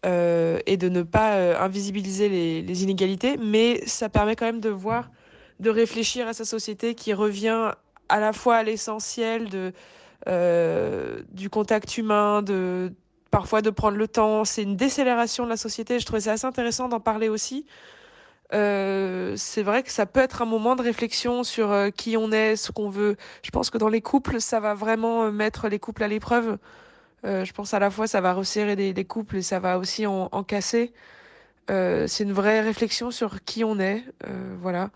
euh, 0.06 0.58
et 0.66 0.76
de 0.76 0.88
ne 0.88 1.02
pas 1.02 1.34
euh, 1.34 1.58
invisibiliser 1.60 2.28
les, 2.30 2.82
inégalités. 2.82 3.36
Mais 3.36 3.86
ça 3.86 4.08
permet 4.08 4.36
quand 4.36 4.46
même 4.46 4.60
de 4.60 4.70
voir, 4.70 5.10
de 5.60 5.70
réfléchir 5.70 6.26
à 6.28 6.32
sa 6.32 6.44
société 6.44 6.94
qui 6.94 7.12
revient 7.12 7.72
à 8.08 8.20
la 8.20 8.32
fois 8.32 8.56
à 8.56 8.62
l'essentiel 8.62 9.48
de, 9.48 9.72
euh, 10.28 11.20
du 11.30 11.50
contact 11.50 11.98
humain, 11.98 12.42
de 12.42 12.92
parfois 13.30 13.62
de 13.62 13.70
prendre 13.70 13.96
le 13.96 14.08
temps. 14.08 14.44
C'est 14.44 14.62
une 14.62 14.76
décélération 14.76 15.44
de 15.44 15.50
la 15.50 15.56
société. 15.56 15.98
Je 15.98 16.06
trouvais 16.06 16.22
ça 16.22 16.32
assez 16.32 16.46
intéressant 16.46 16.88
d'en 16.88 17.00
parler 17.00 17.28
aussi. 17.28 17.66
Euh, 18.52 19.34
c'est 19.36 19.62
vrai 19.62 19.82
que 19.82 19.90
ça 19.90 20.06
peut 20.06 20.20
être 20.20 20.42
un 20.42 20.44
moment 20.46 20.76
de 20.76 20.82
réflexion 20.82 21.42
sur 21.44 21.70
euh, 21.72 21.90
qui 21.90 22.16
on 22.16 22.30
est, 22.32 22.56
ce 22.56 22.70
qu'on 22.72 22.90
veut. 22.90 23.16
Je 23.42 23.50
pense 23.50 23.70
que 23.70 23.78
dans 23.78 23.88
les 23.88 24.02
couples, 24.02 24.40
ça 24.40 24.60
va 24.60 24.74
vraiment 24.74 25.24
euh, 25.24 25.30
mettre 25.30 25.68
les 25.68 25.78
couples 25.78 26.02
à 26.02 26.08
l'épreuve. 26.08 26.58
Je 27.24 27.52
pense 27.52 27.72
à 27.72 27.78
la 27.78 27.88
fois 27.88 28.08
ça 28.08 28.20
va 28.20 28.32
resserrer 28.32 28.74
des 28.74 29.04
couples 29.04 29.36
et 29.36 29.42
ça 29.42 29.60
va 29.60 29.78
aussi 29.78 30.06
en, 30.06 30.28
casser. 30.42 30.92
C'est 31.68 32.20
une 32.20 32.32
vraie 32.32 32.60
réflexion 32.60 33.12
sur 33.12 33.44
qui 33.44 33.62
on 33.62 33.78
est. 33.78 34.02
Voilà. 34.60 34.90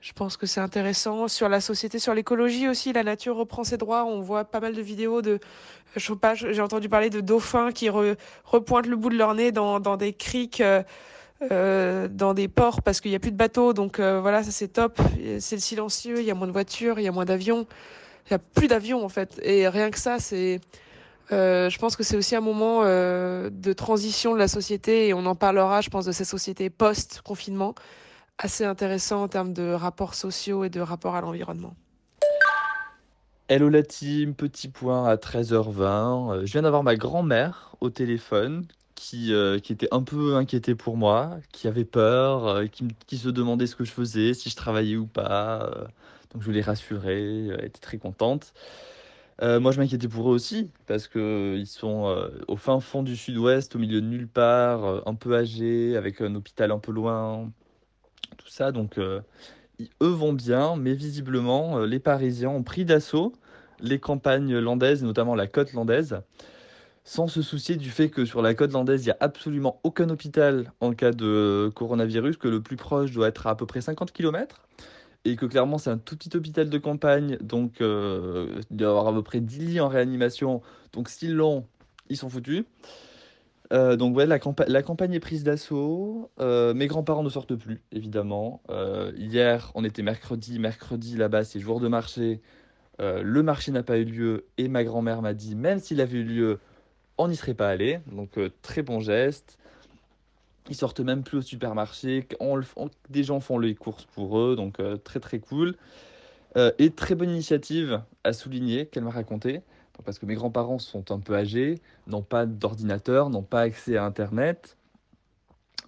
Je 0.00 0.12
pense 0.12 0.36
que 0.36 0.44
c'est 0.44 0.60
intéressant. 0.60 1.28
Sur 1.28 1.48
la 1.48 1.62
société, 1.62 1.98
sur 1.98 2.12
l'écologie 2.12 2.68
aussi, 2.68 2.92
la 2.92 3.02
nature 3.02 3.36
reprend 3.36 3.64
ses 3.64 3.78
droits. 3.78 4.04
On 4.04 4.20
voit 4.20 4.44
pas 4.44 4.60
mal 4.60 4.74
de 4.74 4.82
vidéos 4.82 5.22
de, 5.22 5.40
je 5.96 6.06
sais 6.06 6.16
pas, 6.16 6.34
j'ai 6.34 6.60
entendu 6.60 6.90
parler 6.90 7.08
de 7.08 7.22
dauphins 7.22 7.72
qui 7.72 7.88
re- 7.88 8.16
repointent 8.44 8.86
le 8.86 8.96
bout 8.96 9.08
de 9.08 9.16
leur 9.16 9.34
nez 9.34 9.50
dans 9.50 9.96
des 9.96 10.12
criques, 10.12 10.62
euh, 11.42 12.08
dans 12.08 12.34
des 12.34 12.48
ports 12.48 12.82
parce 12.82 13.00
qu'il 13.00 13.10
n'y 13.10 13.16
a 13.16 13.20
plus 13.20 13.30
de 13.30 13.36
bateaux. 13.36 13.72
Donc 13.72 13.98
euh, 14.00 14.20
voilà, 14.20 14.42
ça 14.42 14.50
c'est 14.50 14.68
top. 14.68 15.00
C'est 15.40 15.56
le 15.56 15.60
silencieux, 15.60 16.20
il 16.20 16.24
y 16.26 16.30
a 16.30 16.34
moins 16.34 16.46
de 16.46 16.52
voitures, 16.52 16.98
il 16.98 17.04
y 17.04 17.08
a 17.08 17.12
moins 17.12 17.24
d'avions. 17.24 17.66
Il 18.26 18.32
y 18.32 18.34
a 18.34 18.38
plus 18.38 18.68
d'avions 18.68 19.04
en 19.04 19.08
fait. 19.08 19.40
Et 19.42 19.68
rien 19.68 19.90
que 19.90 19.98
ça, 19.98 20.18
c'est, 20.18 20.60
euh, 21.32 21.70
je 21.70 21.78
pense 21.78 21.96
que 21.96 22.02
c'est 22.02 22.16
aussi 22.16 22.34
un 22.34 22.40
moment 22.40 22.82
de 22.82 23.72
transition 23.72 24.34
de 24.34 24.38
la 24.38 24.48
société 24.48 25.08
et 25.08 25.14
on 25.14 25.26
en 25.26 25.34
parlera, 25.34 25.80
je 25.80 25.90
pense, 25.90 26.04
de 26.04 26.12
cette 26.12 26.26
société 26.26 26.70
post-confinement 26.70 27.74
assez 28.38 28.64
intéressant 28.64 29.22
en 29.22 29.28
termes 29.28 29.52
de 29.52 29.72
rapports 29.72 30.14
sociaux 30.14 30.64
et 30.64 30.70
de 30.70 30.80
rapport 30.80 31.14
à 31.14 31.20
l'environnement. 31.20 31.74
Hello 33.48 33.68
la 33.68 33.84
team, 33.84 34.34
petit 34.34 34.68
point 34.68 35.08
à 35.08 35.14
13h20. 35.14 36.32
Euh, 36.32 36.46
Je 36.46 36.52
viens 36.52 36.62
d'avoir 36.62 36.82
ma 36.82 36.96
grand-mère 36.96 37.76
au 37.80 37.90
téléphone 37.90 38.66
qui, 38.96 39.32
euh, 39.32 39.60
qui 39.60 39.72
était 39.72 39.88
un 39.92 40.02
peu 40.02 40.36
inquiétée 40.36 40.74
pour 40.74 40.96
moi, 40.96 41.38
qui 41.52 41.68
avait 41.68 41.84
peur, 41.84 42.46
euh, 42.48 42.66
qui, 42.66 43.18
se 43.18 43.28
demandait 43.28 43.68
ce 43.68 43.76
que 43.76 43.84
je 43.84 43.92
faisais, 43.92 44.34
si 44.34 44.50
je 44.50 44.56
travaillais 44.56 44.96
ou 44.96 45.06
pas. 45.06 45.62
euh. 45.64 45.86
donc 46.32 46.42
je 46.42 46.50
l'ai 46.50 46.62
rassurée, 46.62 47.48
elle 47.48 47.64
était 47.66 47.80
très 47.80 47.98
contente. 47.98 48.52
Euh, 49.42 49.60
moi 49.60 49.70
je 49.72 49.78
m'inquiétais 49.80 50.08
pour 50.08 50.30
eux 50.30 50.34
aussi, 50.34 50.70
parce 50.86 51.08
que 51.08 51.56
ils 51.58 51.66
sont 51.66 52.06
euh, 52.08 52.30
au 52.48 52.56
fin 52.56 52.80
fond 52.80 53.02
du 53.02 53.16
sud-ouest, 53.16 53.76
au 53.76 53.78
milieu 53.78 54.00
de 54.00 54.06
nulle 54.06 54.28
part, 54.28 54.84
euh, 54.84 55.00
un 55.06 55.14
peu 55.14 55.36
âgés, 55.36 55.96
avec 55.96 56.20
un 56.22 56.34
hôpital 56.34 56.70
un 56.72 56.78
peu 56.78 56.92
loin, 56.92 57.52
tout 58.38 58.48
ça. 58.48 58.72
Donc 58.72 58.98
euh, 58.98 59.20
eux 60.02 60.08
vont 60.08 60.32
bien, 60.32 60.76
mais 60.76 60.94
visiblement, 60.94 61.78
euh, 61.78 61.86
les 61.86 62.00
Parisiens 62.00 62.50
ont 62.50 62.62
pris 62.62 62.84
d'assaut 62.84 63.32
les 63.80 63.98
campagnes 64.00 64.58
landaises, 64.58 65.02
notamment 65.04 65.34
la 65.34 65.46
côte 65.46 65.72
landaise, 65.74 66.20
sans 67.06 67.28
se 67.28 67.40
soucier 67.40 67.76
du 67.76 67.90
fait 67.90 68.10
que 68.10 68.24
sur 68.24 68.42
la 68.42 68.52
côte 68.54 68.72
landaise, 68.72 69.02
il 69.04 69.06
n'y 69.06 69.12
a 69.12 69.16
absolument 69.20 69.80
aucun 69.84 70.10
hôpital 70.10 70.72
en 70.80 70.92
cas 70.92 71.12
de 71.12 71.70
coronavirus, 71.74 72.36
que 72.36 72.48
le 72.48 72.60
plus 72.60 72.76
proche 72.76 73.12
doit 73.12 73.28
être 73.28 73.46
à 73.46 73.50
à 73.50 73.54
peu 73.54 73.64
près 73.64 73.80
50 73.80 74.12
km, 74.12 74.66
et 75.24 75.36
que 75.36 75.46
clairement 75.46 75.78
c'est 75.78 75.90
un 75.90 75.98
tout 75.98 76.16
petit 76.16 76.36
hôpital 76.36 76.68
de 76.68 76.78
campagne, 76.78 77.38
donc 77.40 77.80
euh, 77.80 78.60
il 78.70 78.76
doit 78.76 78.88
y 78.88 78.90
avoir 78.90 79.06
à 79.06 79.12
peu 79.12 79.22
près 79.22 79.40
10 79.40 79.60
lits 79.60 79.80
en 79.80 79.86
réanimation, 79.88 80.62
donc 80.92 81.08
s'ils 81.08 81.34
l'ont, 81.34 81.64
ils 82.10 82.16
sont 82.16 82.28
foutus. 82.28 82.64
Euh, 83.72 83.96
donc 83.96 84.16
ouais, 84.16 84.26
la, 84.26 84.38
campa- 84.38 84.68
la 84.68 84.82
campagne 84.82 85.12
est 85.14 85.20
prise 85.20 85.44
d'assaut. 85.44 86.30
Euh, 86.40 86.74
mes 86.74 86.86
grands-parents 86.88 87.22
ne 87.24 87.28
sortent 87.28 87.56
plus, 87.56 87.82
évidemment. 87.92 88.62
Hier, 89.16 89.72
on 89.74 89.84
était 89.84 90.02
mercredi. 90.02 90.58
Mercredi, 90.58 91.16
là-bas, 91.16 91.44
c'est 91.44 91.60
jour 91.60 91.80
de 91.80 91.88
marché. 91.88 92.42
Le 93.00 93.42
marché 93.42 93.72
n'a 93.72 93.82
pas 93.82 93.98
eu 93.98 94.04
lieu 94.04 94.46
et 94.58 94.68
ma 94.68 94.84
grand-mère 94.84 95.22
m'a 95.22 95.34
dit, 95.34 95.54
même 95.56 95.78
s'il 95.80 96.00
avait 96.00 96.18
eu 96.18 96.24
lieu, 96.24 96.60
on 97.18 97.28
n'y 97.28 97.36
serait 97.36 97.54
pas 97.54 97.68
allé. 97.68 98.00
Donc 98.10 98.38
euh, 98.38 98.50
très 98.62 98.82
bon 98.82 99.00
geste. 99.00 99.58
Ils 100.68 100.74
sortent 100.74 101.00
même 101.00 101.22
plus 101.22 101.38
au 101.38 101.42
supermarché. 101.42 102.26
On 102.40 102.60
des 103.08 103.22
gens 103.22 103.40
font 103.40 103.58
les 103.58 103.74
courses 103.74 104.04
pour 104.04 104.38
eux, 104.38 104.56
donc 104.56 104.80
euh, 104.80 104.96
très 104.96 105.20
très 105.20 105.38
cool. 105.38 105.76
Euh, 106.56 106.72
et 106.78 106.90
très 106.90 107.14
bonne 107.14 107.30
initiative 107.30 108.02
à 108.24 108.32
souligner 108.32 108.86
qu'elle 108.86 109.04
m'a 109.04 109.10
raconté. 109.10 109.54
Donc, 109.54 110.04
parce 110.04 110.18
que 110.18 110.26
mes 110.26 110.34
grands-parents 110.34 110.78
sont 110.78 111.10
un 111.12 111.20
peu 111.20 111.34
âgés, 111.36 111.80
n'ont 112.06 112.22
pas 112.22 112.46
d'ordinateur, 112.46 113.30
n'ont 113.30 113.42
pas 113.42 113.60
accès 113.60 113.96
à 113.96 114.04
Internet. 114.04 114.76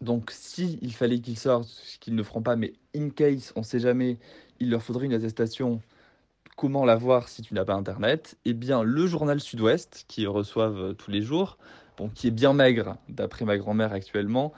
Donc, 0.01 0.31
si 0.31 0.79
il 0.83 0.93
fallait 0.93 1.21
qu'ils 1.21 1.39
sortent, 1.39 1.69
ce 1.69 1.99
qu'ils 1.99 2.15
ne 2.15 2.23
feront 2.23 2.43
pas, 2.43 2.57
mais 2.57 2.75
in 2.95 3.11
case, 3.11 3.53
on 3.57 3.61
ne 3.61 3.65
sait 3.65 3.81
jamais, 3.81 4.19
il 4.61 4.71
leur 4.71 4.83
faudrait 4.83 5.07
une 5.07 5.15
attestation. 5.15 5.81
Comment 6.59 6.85
l'avoir 6.85 7.29
si 7.29 7.41
tu 7.41 7.55
n'as 7.55 7.65
pas 7.65 7.75
Internet? 7.75 8.37
Eh 8.45 8.53
bien, 8.53 8.83
le 8.83 9.07
journal 9.07 9.39
Sud-Ouest, 9.39 10.07
qui 10.09 10.27
reçoivent 10.27 10.81
euh, 10.81 10.93
tous 10.93 11.13
les 11.13 11.23
jours, 11.23 11.57
bon, 11.97 12.09
qui 12.09 12.27
est 12.27 12.33
bien 12.33 12.53
maigre, 12.53 12.97
d'après 13.09 13.45
ma 13.45 13.57
grand-mère 13.57 13.93
actuellement, 13.93 14.53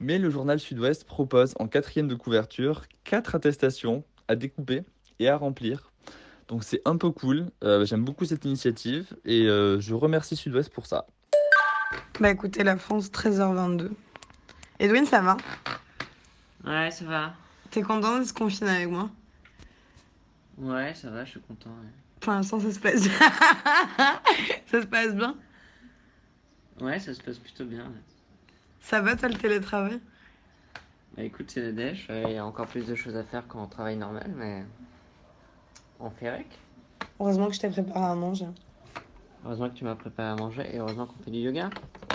mais 0.00 0.18
le 0.18 0.30
journal 0.30 0.58
Sud-Ouest 0.58 1.04
propose 1.04 1.54
en 1.60 1.68
quatrième 1.68 2.08
de 2.08 2.16
couverture 2.16 2.86
quatre 3.04 3.36
attestations 3.36 4.02
à 4.26 4.34
découper 4.34 4.82
et 5.20 5.28
à 5.28 5.36
remplir. 5.36 5.92
Donc 6.48 6.64
c'est 6.64 6.82
un 6.86 6.96
peu 6.96 7.10
cool, 7.10 7.46
Euh, 7.62 7.84
j'aime 7.84 8.04
beaucoup 8.04 8.24
cette 8.24 8.44
initiative 8.44 9.14
et 9.24 9.46
euh, 9.46 9.78
je 9.78 9.94
remercie 9.94 10.34
Sud-Ouest 10.34 10.70
pour 10.70 10.86
ça. 10.86 11.06
Bah 12.18 12.30
écoutez, 12.30 12.64
la 12.64 12.76
France, 12.76 13.12
13h22. 13.12 13.92
Edwin, 14.80 15.06
ça 15.06 15.20
va? 15.20 15.36
Ouais, 16.64 16.90
ça 16.90 17.04
va. 17.04 17.32
T'es 17.70 17.82
content 17.82 18.18
de 18.18 18.24
se 18.24 18.32
confiner 18.32 18.70
avec 18.72 18.88
moi? 18.88 19.08
Ouais, 20.58 20.94
ça 20.94 21.10
va, 21.10 21.24
je 21.24 21.30
suis 21.30 21.40
content. 21.40 21.70
ouais. 21.70 21.90
Pour 22.20 22.32
l'instant, 22.32 22.60
ça 22.60 22.70
se 22.72 22.78
passe 22.78 23.02
bien. 23.02 23.18
ça 24.66 24.80
se 24.82 24.86
passe 24.86 25.14
bien. 25.14 25.36
Ouais, 26.80 26.98
ça 26.98 27.12
se 27.14 27.20
passe 27.22 27.38
plutôt 27.38 27.64
bien. 27.64 27.84
ouais. 27.84 28.02
Ça 28.80 29.00
va, 29.00 29.16
toi, 29.16 29.28
le 29.28 29.34
télétravail? 29.36 30.00
Bah 31.16 31.22
écoute, 31.22 31.50
c'est 31.50 31.60
le 31.60 31.72
déj. 31.72 32.06
Il 32.10 32.32
y 32.32 32.36
a 32.38 32.44
encore 32.44 32.66
plus 32.66 32.86
de 32.86 32.94
choses 32.94 33.16
à 33.16 33.22
faire 33.24 33.46
qu'en 33.46 33.66
travail 33.66 33.96
normal, 33.96 34.32
mais 34.36 34.64
on 36.00 36.10
fait 36.10 36.28
avec. 36.28 36.46
Heureusement 37.20 37.46
que 37.48 37.54
je 37.54 37.60
t'ai 37.60 37.68
préparé 37.70 38.04
à 38.04 38.14
manger. 38.14 38.46
Heureusement 39.44 39.68
que 39.70 39.74
tu 39.74 39.84
m'as 39.84 39.94
préparé 39.94 40.28
à 40.30 40.36
manger 40.36 40.62
et 40.74 40.78
heureusement 40.78 41.06
qu'on 41.06 41.22
fait 41.22 41.30
du 41.30 41.38
yoga. 41.38 41.70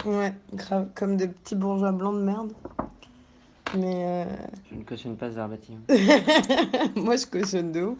Ouais, 0.05 0.33
grave, 0.53 0.89
comme 0.95 1.15
des 1.15 1.27
petits 1.29 1.55
bourgeois 1.55 1.91
blancs 1.91 2.15
de 2.15 2.21
merde. 2.23 2.53
Mais 3.77 4.27
Je 4.69 4.75
ne 4.75 4.83
cautionne 4.83 5.15
pas 5.15 5.29
ce 5.29 5.35
verbatim. 5.35 5.79
euh, 5.91 5.95
moi, 6.95 7.15
je 7.15 7.25
cautionne 7.25 7.71
de 7.71 7.81
ouf. 7.83 7.97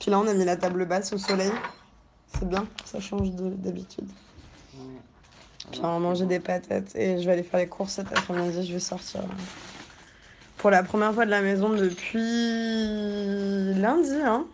Puis 0.00 0.10
là, 0.10 0.18
on 0.18 0.26
a 0.26 0.34
mis 0.34 0.44
la 0.44 0.56
table 0.56 0.84
basse 0.86 1.12
au 1.12 1.18
soleil. 1.18 1.52
C'est 2.26 2.48
bien, 2.48 2.66
ça 2.84 3.00
change 3.00 3.30
de- 3.30 3.50
d'habitude. 3.50 4.08
Ouais. 4.74 4.80
Puis 5.70 5.80
on 5.82 5.88
va 5.92 5.98
manger 5.98 6.26
des 6.26 6.40
patates 6.40 6.94
et 6.94 7.20
je 7.20 7.26
vais 7.26 7.32
aller 7.32 7.42
faire 7.42 7.60
les 7.60 7.68
courses 7.68 7.94
cet 7.94 8.12
après-midi. 8.12 8.66
Je 8.66 8.72
vais 8.72 8.80
sortir 8.80 9.22
pour 10.58 10.70
la 10.70 10.82
première 10.82 11.14
fois 11.14 11.24
de 11.26 11.30
la 11.30 11.42
maison 11.42 11.70
depuis 11.70 12.18
lundi. 13.80 14.14
Hein. 14.24 14.46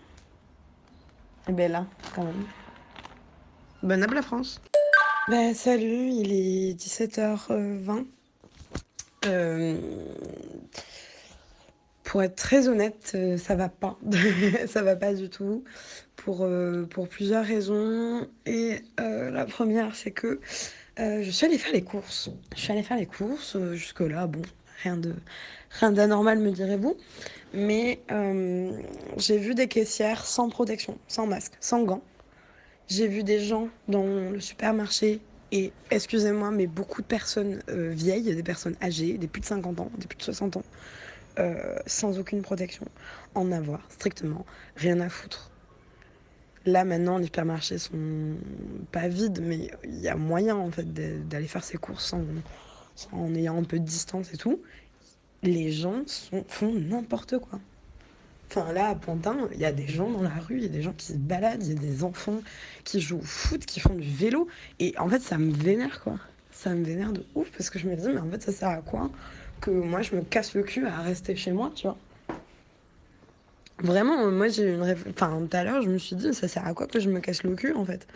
Et 1.48 1.52
ben 1.52 1.70
là, 1.70 1.86
quand 2.14 2.24
même. 2.24 2.44
Bonne 3.82 4.02
app 4.02 4.12
la 4.12 4.22
France. 4.22 4.60
Bah 5.28 5.54
salut, 5.54 6.10
il 6.10 6.32
est 6.32 6.74
17h20. 6.74 8.04
Euh, 9.26 9.76
pour 12.10 12.24
être 12.24 12.34
très 12.34 12.66
honnête, 12.66 13.12
euh, 13.14 13.36
ça 13.38 13.54
va 13.54 13.68
pas. 13.68 13.96
ça 14.66 14.82
va 14.82 14.96
pas 14.96 15.14
du 15.14 15.30
tout. 15.30 15.62
Pour, 16.16 16.40
euh, 16.42 16.82
pour 16.82 17.08
plusieurs 17.08 17.44
raisons. 17.44 18.26
Et 18.46 18.80
euh, 18.98 19.30
la 19.30 19.44
première, 19.44 19.94
c'est 19.94 20.10
que 20.10 20.40
je 20.98 21.30
suis 21.30 21.46
allée 21.46 21.56
faire 21.56 21.72
les 21.72 21.84
courses. 21.84 22.28
Je 22.56 22.62
suis 22.62 22.72
allée 22.72 22.82
faire 22.82 22.96
les 22.96 23.06
courses. 23.06 23.56
Jusque-là, 23.74 24.26
bon, 24.26 24.42
rien 24.82 24.96
de 24.96 25.14
rien 25.78 25.92
d'anormal, 25.92 26.40
me 26.40 26.50
direz-vous. 26.50 26.96
Mais 27.54 28.00
j'ai 29.16 29.38
vu 29.38 29.54
des 29.54 29.68
caissières 29.68 30.26
sans 30.26 30.48
protection, 30.48 30.98
sans 31.06 31.28
masque, 31.28 31.52
sans 31.60 31.84
gants. 31.84 32.02
J'ai 32.88 33.06
vu 33.06 33.22
des 33.22 33.38
gens 33.38 33.68
dans 33.86 34.04
le 34.04 34.40
supermarché 34.40 35.20
et, 35.52 35.72
excusez-moi, 35.92 36.50
mais 36.50 36.66
beaucoup 36.66 37.02
de 37.02 37.06
personnes 37.06 37.62
vieilles, 37.68 38.34
des 38.34 38.42
personnes 38.42 38.74
âgées, 38.82 39.16
des 39.16 39.28
plus 39.28 39.40
de 39.40 39.46
50 39.46 39.78
ans, 39.78 39.92
des 39.96 40.08
plus 40.08 40.18
de 40.18 40.24
60 40.24 40.56
ans, 40.56 40.64
euh, 41.38 41.76
sans 41.86 42.18
aucune 42.18 42.42
protection, 42.42 42.86
en 43.34 43.52
avoir 43.52 43.80
strictement 43.90 44.44
rien 44.76 45.00
à 45.00 45.08
foutre. 45.08 45.50
Là, 46.66 46.84
maintenant, 46.84 47.16
les 47.16 47.24
supermarchés 47.24 47.78
sont 47.78 48.36
pas 48.92 49.08
vides, 49.08 49.40
mais 49.42 49.70
il 49.84 49.98
y 50.00 50.08
a 50.08 50.16
moyen, 50.16 50.56
en 50.56 50.70
fait, 50.70 50.92
d'aller 51.28 51.46
faire 51.46 51.64
ses 51.64 51.78
courses 51.78 52.04
sans- 52.04 52.24
en 53.12 53.34
ayant 53.34 53.56
un 53.58 53.64
peu 53.64 53.78
de 53.78 53.84
distance 53.84 54.34
et 54.34 54.36
tout. 54.36 54.60
Les 55.42 55.72
gens 55.72 56.02
font 56.48 56.74
n'importe 56.74 57.38
quoi. 57.38 57.60
Enfin, 58.50 58.72
là, 58.72 58.88
à 58.88 58.94
Pantin, 58.96 59.48
il 59.52 59.60
y 59.60 59.64
a 59.64 59.72
des 59.72 59.86
gens 59.86 60.10
dans 60.10 60.22
la 60.22 60.30
rue, 60.30 60.56
il 60.58 60.62
y 60.64 60.66
a 60.66 60.68
des 60.70 60.82
gens 60.82 60.92
qui 60.92 61.06
se 61.06 61.16
baladent, 61.16 61.62
il 61.62 61.68
y 61.68 61.76
a 61.76 61.80
des 61.80 62.02
enfants 62.04 62.42
qui 62.84 63.00
jouent 63.00 63.18
au 63.18 63.22
foot, 63.22 63.64
qui 63.64 63.80
font 63.80 63.94
du 63.94 64.08
vélo. 64.10 64.48
Et 64.80 64.92
en 64.98 65.08
fait, 65.08 65.20
ça 65.20 65.38
me 65.38 65.52
vénère, 65.52 66.00
quoi. 66.02 66.18
Ça 66.50 66.74
me 66.74 66.84
vénère 66.84 67.12
de 67.12 67.24
ouf, 67.34 67.50
parce 67.52 67.70
que 67.70 67.78
je 67.78 67.88
me 67.88 67.94
dis, 67.96 68.08
mais 68.08 68.18
en 68.18 68.28
fait, 68.30 68.42
ça 68.42 68.52
sert 68.52 68.68
à 68.68 68.82
quoi 68.82 69.10
que 69.60 69.70
moi, 69.70 70.02
je 70.02 70.14
me 70.14 70.22
casse 70.22 70.54
le 70.54 70.62
cul 70.62 70.86
à 70.86 71.00
rester 71.00 71.36
chez 71.36 71.52
moi, 71.52 71.70
tu 71.74 71.86
vois 71.86 71.96
Vraiment, 73.82 74.20
euh, 74.20 74.30
moi, 74.30 74.48
j'ai 74.48 74.74
une 74.74 74.82
réf... 74.82 75.04
Enfin, 75.08 75.46
tout 75.50 75.56
à 75.56 75.64
l'heure, 75.64 75.82
je 75.82 75.88
me 75.88 75.98
suis 75.98 76.16
dit, 76.16 76.34
ça 76.34 76.48
sert 76.48 76.66
à 76.66 76.74
quoi 76.74 76.86
que 76.86 77.00
je 77.00 77.08
me 77.08 77.20
casse 77.20 77.42
le 77.42 77.54
cul, 77.54 77.72
en 77.74 77.84
fait? 77.84 78.06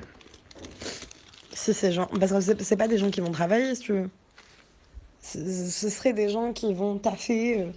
Si 1.52 1.72
ces 1.72 1.92
gens... 1.92 2.06
Parce 2.20 2.32
que 2.32 2.62
c'est 2.62 2.76
pas 2.76 2.88
des 2.88 2.98
gens 2.98 3.10
qui 3.10 3.20
vont 3.20 3.30
travailler, 3.30 3.74
si 3.74 3.82
tu 3.82 3.92
veux. 3.92 4.10
Ce 5.20 5.88
serait 5.88 6.12
des 6.12 6.28
gens 6.28 6.52
qui 6.52 6.74
vont 6.74 6.98
taffer 6.98 7.62
euh, 7.62 7.70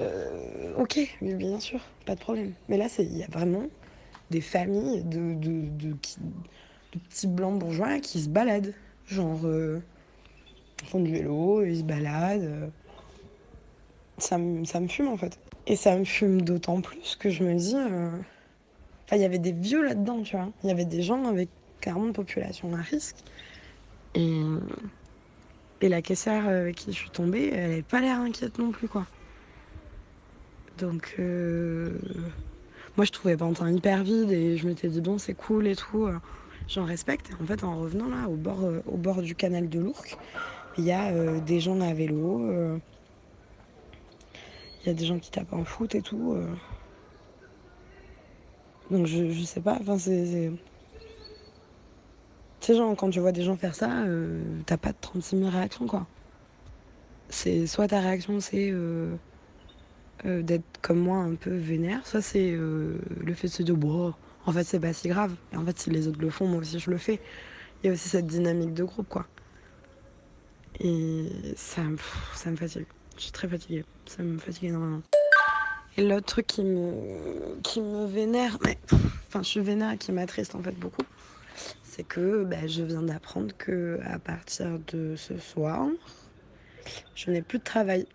euh, 0.00 0.74
ok, 0.76 0.98
bien 1.20 1.60
sûr, 1.60 1.80
pas 2.06 2.16
de 2.16 2.20
problème. 2.20 2.54
Mais 2.68 2.76
là, 2.76 2.88
il 2.98 3.16
y 3.16 3.22
a 3.22 3.28
vraiment 3.28 3.66
des 4.30 4.40
familles 4.40 5.04
de, 5.04 5.34
de, 5.34 5.68
de, 5.68 5.96
petits 7.08 7.28
blancs 7.28 7.58
bourgeois 7.60 8.00
qui 8.00 8.20
se 8.20 8.28
baladent. 8.28 8.74
Genre, 9.06 9.40
ils 9.44 10.88
font 10.88 11.00
du 11.00 11.12
vélo, 11.12 11.64
ils 11.64 11.78
se 11.78 11.84
baladent. 11.84 12.72
Euh. 14.32 14.64
Ça, 14.64 14.80
me- 14.80 14.88
fume 14.88 15.08
en 15.08 15.16
fait. 15.16 15.38
Et 15.66 15.76
ça 15.76 15.96
me 15.96 16.04
fume 16.04 16.42
d'autant 16.42 16.80
plus 16.80 17.16
que 17.16 17.30
je 17.30 17.44
me 17.44 17.54
dis. 17.56 17.74
euh, 17.76 18.18
Enfin, 19.08 19.16
il 19.18 19.22
y 19.22 19.26
avait 19.26 19.38
des 19.40 19.52
vieux 19.52 19.84
là-dedans, 19.84 20.22
tu 20.22 20.36
vois. 20.36 20.52
Il 20.62 20.68
y 20.68 20.72
avait 20.72 20.86
des 20.86 21.02
gens 21.02 21.26
avec 21.26 21.50
carrément 21.80 22.06
de 22.06 22.12
population 22.12 22.72
à 22.74 22.82
risque. 22.82 23.18
Et, 24.14 24.42
la 25.90 26.00
caissière 26.00 26.46
avec 26.48 26.76
qui 26.76 26.92
je 26.92 26.98
suis 26.98 27.10
tombée, 27.10 27.48
elle 27.52 27.68
n'avait 27.70 27.82
pas 27.82 28.00
l'air 28.00 28.18
inquiète 28.20 28.58
non 28.58 28.70
plus, 28.72 28.88
quoi. 28.88 29.06
Donc, 30.76 31.16
euh, 31.18 31.98
moi, 32.96 33.04
je 33.06 33.10
trouvais 33.12 33.36
Pantin 33.36 33.70
hyper 33.72 34.04
vide 34.04 34.30
et 34.32 34.56
je 34.56 34.66
m'étais 34.68 34.88
dit, 34.88 35.00
bon, 35.00 35.18
c'est 35.18 35.34
cool 35.34 35.66
et 35.66 35.76
tout. 35.76 36.06
euh, 36.06 36.18
J'en 36.68 36.84
respecte. 36.84 37.32
En 37.40 37.46
fait, 37.46 37.64
en 37.64 37.78
revenant 37.80 38.08
là, 38.08 38.28
au 38.28 38.36
bord, 38.36 38.64
euh, 38.64 39.22
du 39.22 39.36
canal 39.36 39.68
de 39.68 39.80
l'Ourcq, 39.80 40.18
il 40.76 40.84
y 40.84 40.92
a 40.92 41.12
euh, 41.12 41.40
des 41.40 41.60
gens 41.60 41.80
à 41.80 41.94
vélo. 41.94 42.50
Il 44.82 44.86
y 44.88 44.90
a 44.90 44.94
des 44.94 45.06
gens 45.06 45.18
qui 45.18 45.30
tapent 45.30 45.54
en 45.54 45.64
foot 45.64 45.94
et 45.94 46.02
tout. 46.02 46.34
euh. 46.34 46.54
Donc, 48.90 49.06
je, 49.06 49.30
je 49.30 49.42
sais 49.44 49.60
pas. 49.60 49.78
Enfin, 49.80 49.98
c'est. 49.98 50.50
Tu 52.60 52.66
sais, 52.68 52.74
genre, 52.76 52.96
quand 52.96 53.10
tu 53.10 53.20
vois 53.20 53.32
des 53.32 53.42
gens 53.42 53.56
faire 53.58 53.74
ça, 53.74 54.04
euh, 54.04 54.62
t'as 54.64 54.78
pas 54.78 54.92
de 54.92 54.98
36 55.00 55.36
000 55.36 55.50
réactions, 55.50 55.86
quoi. 55.86 56.08
C'est 57.28 57.66
soit 57.66 57.88
ta 57.88 58.00
réaction, 58.00 58.38
c'est. 58.40 58.70
euh, 60.24 60.42
d'être 60.42 60.78
comme 60.80 60.98
moi 61.00 61.18
un 61.18 61.34
peu 61.36 61.54
vénère, 61.56 62.06
soit 62.06 62.22
c'est 62.22 62.52
le 62.52 63.34
fait 63.34 63.48
de 63.48 63.52
se 63.52 63.62
dire 63.62 63.76
bon, 63.76 64.14
en 64.44 64.52
fait 64.52 64.64
c'est 64.64 64.80
pas 64.80 64.92
si 64.92 65.08
grave. 65.08 65.36
Et 65.52 65.56
en 65.56 65.64
fait 65.64 65.78
si 65.78 65.90
les 65.90 66.06
autres 66.08 66.20
le 66.20 66.30
font, 66.30 66.46
moi 66.46 66.58
aussi 66.60 66.78
je 66.78 66.90
le 66.90 66.98
fais. 66.98 67.20
Il 67.82 67.88
y 67.88 67.90
a 67.90 67.94
aussi 67.94 68.08
cette 68.10 68.26
dynamique 68.28 68.74
de 68.74 68.84
groupe 68.84 69.08
quoi. 69.08 69.28
Et 70.78 71.54
ça, 71.56 71.82
ça 72.34 72.50
me 72.50 72.56
fatigue. 72.56 72.86
Je 73.16 73.22
suis 73.22 73.32
très 73.32 73.48
fatiguée. 73.48 73.84
Ça 74.06 74.22
me 74.22 74.38
fatigue 74.38 74.70
énormément. 74.70 75.02
Et 75.96 76.02
l'autre 76.02 76.26
truc 76.26 76.46
qui 76.46 76.64
me, 76.64 77.60
qui 77.62 77.80
me 77.80 78.06
vénère, 78.06 78.56
mais 78.64 78.78
enfin 79.28 79.42
je 79.42 79.48
suis 79.48 79.60
vénère 79.60 79.98
qui 79.98 80.10
m'attriste 80.10 80.54
en 80.54 80.62
fait 80.62 80.72
beaucoup, 80.72 81.02
c'est 81.82 82.02
que 82.04 82.44
bah, 82.44 82.66
je 82.66 82.82
viens 82.82 83.02
d'apprendre 83.02 83.54
que 83.58 84.00
à 84.04 84.18
partir 84.18 84.78
de 84.92 85.16
ce 85.16 85.36
soir, 85.36 85.86
je 87.14 87.30
n'ai 87.30 87.42
plus 87.42 87.58
de 87.58 87.64
travail. 87.64 88.06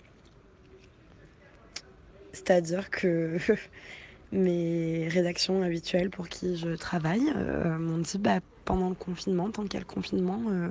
C'est-à-dire 2.33 2.89
que 2.89 3.37
mes 4.31 5.07
rédactions 5.09 5.61
habituelles 5.61 6.09
pour 6.09 6.29
qui 6.29 6.57
je 6.57 6.69
travaille 6.75 7.31
euh, 7.35 7.77
m'ont 7.77 7.99
dit 7.99 8.17
bah, 8.17 8.39
pendant 8.65 8.89
le 8.89 8.95
confinement, 8.95 9.51
tant 9.51 9.63
qu'il 9.63 9.75
y 9.75 9.77
a 9.77 9.81
le 9.81 9.85
confinement, 9.85 10.41
euh, 10.49 10.69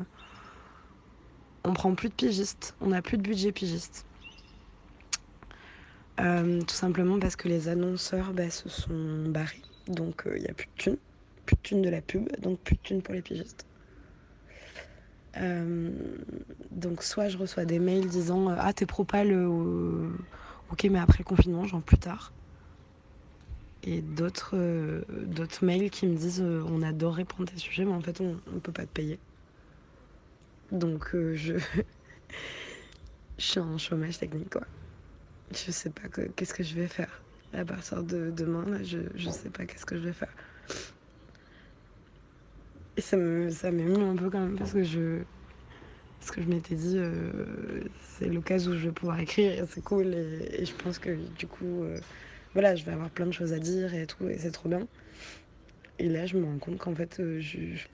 on 1.65 1.73
prend 1.73 1.95
plus 1.95 2.09
de 2.09 2.15
pigistes, 2.15 2.75
on 2.81 2.89
n'a 2.89 3.03
plus 3.03 3.17
de 3.17 3.23
budget 3.23 3.53
pigiste. 3.53 4.07
Euh, 6.21 6.63
tout 6.63 6.75
simplement 6.75 7.19
parce 7.19 7.37
que 7.37 7.49
les 7.49 7.69
annonceurs 7.69 8.33
bah, 8.35 8.51
se 8.51 8.69
sont 8.69 9.25
barrés, 9.29 9.63
donc 9.87 10.23
il 10.27 10.43
n'y 10.43 10.49
a 10.49 10.55
plus 10.55 10.67
de 10.67 10.73
thunes, 10.83 10.99
plus 11.45 11.57
de 11.57 11.61
thunes 11.63 11.83
de 11.83 11.91
la 11.91 12.03
pub, 12.03 12.29
donc 12.41 12.63
plus 12.63 12.77
de 12.77 12.81
thunes 12.83 13.03
pour 13.03 13.15
les 13.15 13.23
pigistes. 13.23 13.67
Euh, 15.37 15.91
donc 16.71 17.03
soit 17.03 17.29
je 17.29 17.37
reçois 17.37 17.67
des 17.67 17.79
mails 17.79 18.09
disant 18.09 18.49
euh, 18.51 18.57
ah 18.59 18.73
t'es 18.73 18.87
propal 18.87 19.33
euh, 19.33 20.17
ok 20.71 20.85
mais 20.91 20.99
après 20.99 21.19
le 21.21 21.25
confinement 21.25 21.65
genre 21.67 21.83
plus 21.83 21.99
tard. 21.99 22.35
Et 23.83 24.03
d'autres 24.03 24.57
euh, 24.57 25.05
d'autres 25.09 25.65
mails 25.65 25.91
qui 25.91 26.07
me 26.07 26.15
disent 26.17 26.43
euh, 26.43 26.63
on 26.67 26.83
adorerait 26.83 27.25
prendre 27.25 27.51
tes 27.51 27.57
sujets 27.59 27.85
mais 27.87 27.93
en 27.93 28.03
fait 28.03 28.21
on, 28.21 28.43
on 28.47 28.61
peut 28.61 28.73
pas 28.73 28.87
te 28.87 28.93
payer. 28.93 29.23
Donc 30.71 31.15
euh, 31.15 31.35
je 31.35 31.55
je 33.39 33.45
suis 33.45 33.61
en 33.61 33.79
chômage 33.79 34.19
technique 34.19 34.51
quoi 34.51 34.67
je 35.53 35.71
sais 35.73 35.91
pas 35.91 36.09
que- 36.09 36.23
qu'est-ce 36.33 36.55
que 36.55 36.63
je 36.63 36.75
vais 36.75 36.89
faire. 36.89 37.23
À 37.53 37.65
partir 37.65 38.03
de 38.05 38.31
demain 38.31 38.65
là, 38.69 38.83
je 38.83 38.99
je 39.15 39.31
sais 39.31 39.51
pas 39.51 39.67
qu'est-ce 39.67 39.87
que 39.87 39.97
je 39.97 40.03
vais 40.03 40.13
faire. 40.13 40.35
Et 42.97 43.03
ça 43.03 43.17
m'émeut 43.17 44.03
un 44.05 44.17
peu 44.17 44.31
quand 44.31 44.41
même 44.41 44.57
parce 44.59 44.73
que 44.73 44.83
je 44.83 45.25
parce 46.19 46.31
que 46.31 46.43
je 46.43 46.49
m'étais 46.49 46.75
dit 46.75 46.97
euh, 46.99 47.85
c'est 48.01 48.29
l'occasion 48.29 48.73
où 48.73 48.77
je 48.77 48.89
vais 48.89 48.93
pouvoir 48.93 49.21
écrire 49.21 49.53
et 49.53 49.67
c'est 49.67 49.83
cool 49.83 50.15
et, 50.15 50.65
je 50.65 50.75
pense 50.75 50.99
que 50.99 51.11
du 51.11 51.47
coup 51.47 51.85
euh, 51.85 52.01
voilà 52.55 52.75
je 52.75 52.85
vais 52.85 52.93
avoir 52.93 53.11
plein 53.11 53.27
de 53.27 53.33
choses 53.33 53.53
à 53.53 53.59
dire 53.59 53.95
et 53.95 54.07
tout 54.07 54.29
et 54.29 54.39
c'est 54.39 54.51
trop 54.51 54.69
bien. 54.69 54.89
Et 55.99 56.09
là 56.09 56.27
je 56.27 56.37
me 56.39 56.45
rends 56.45 56.59
compte 56.59 56.79
qu'en 56.79 56.95
fait 56.95 57.21
euh, 57.21 57.41
je, 57.41 57.75
je- 57.77 57.89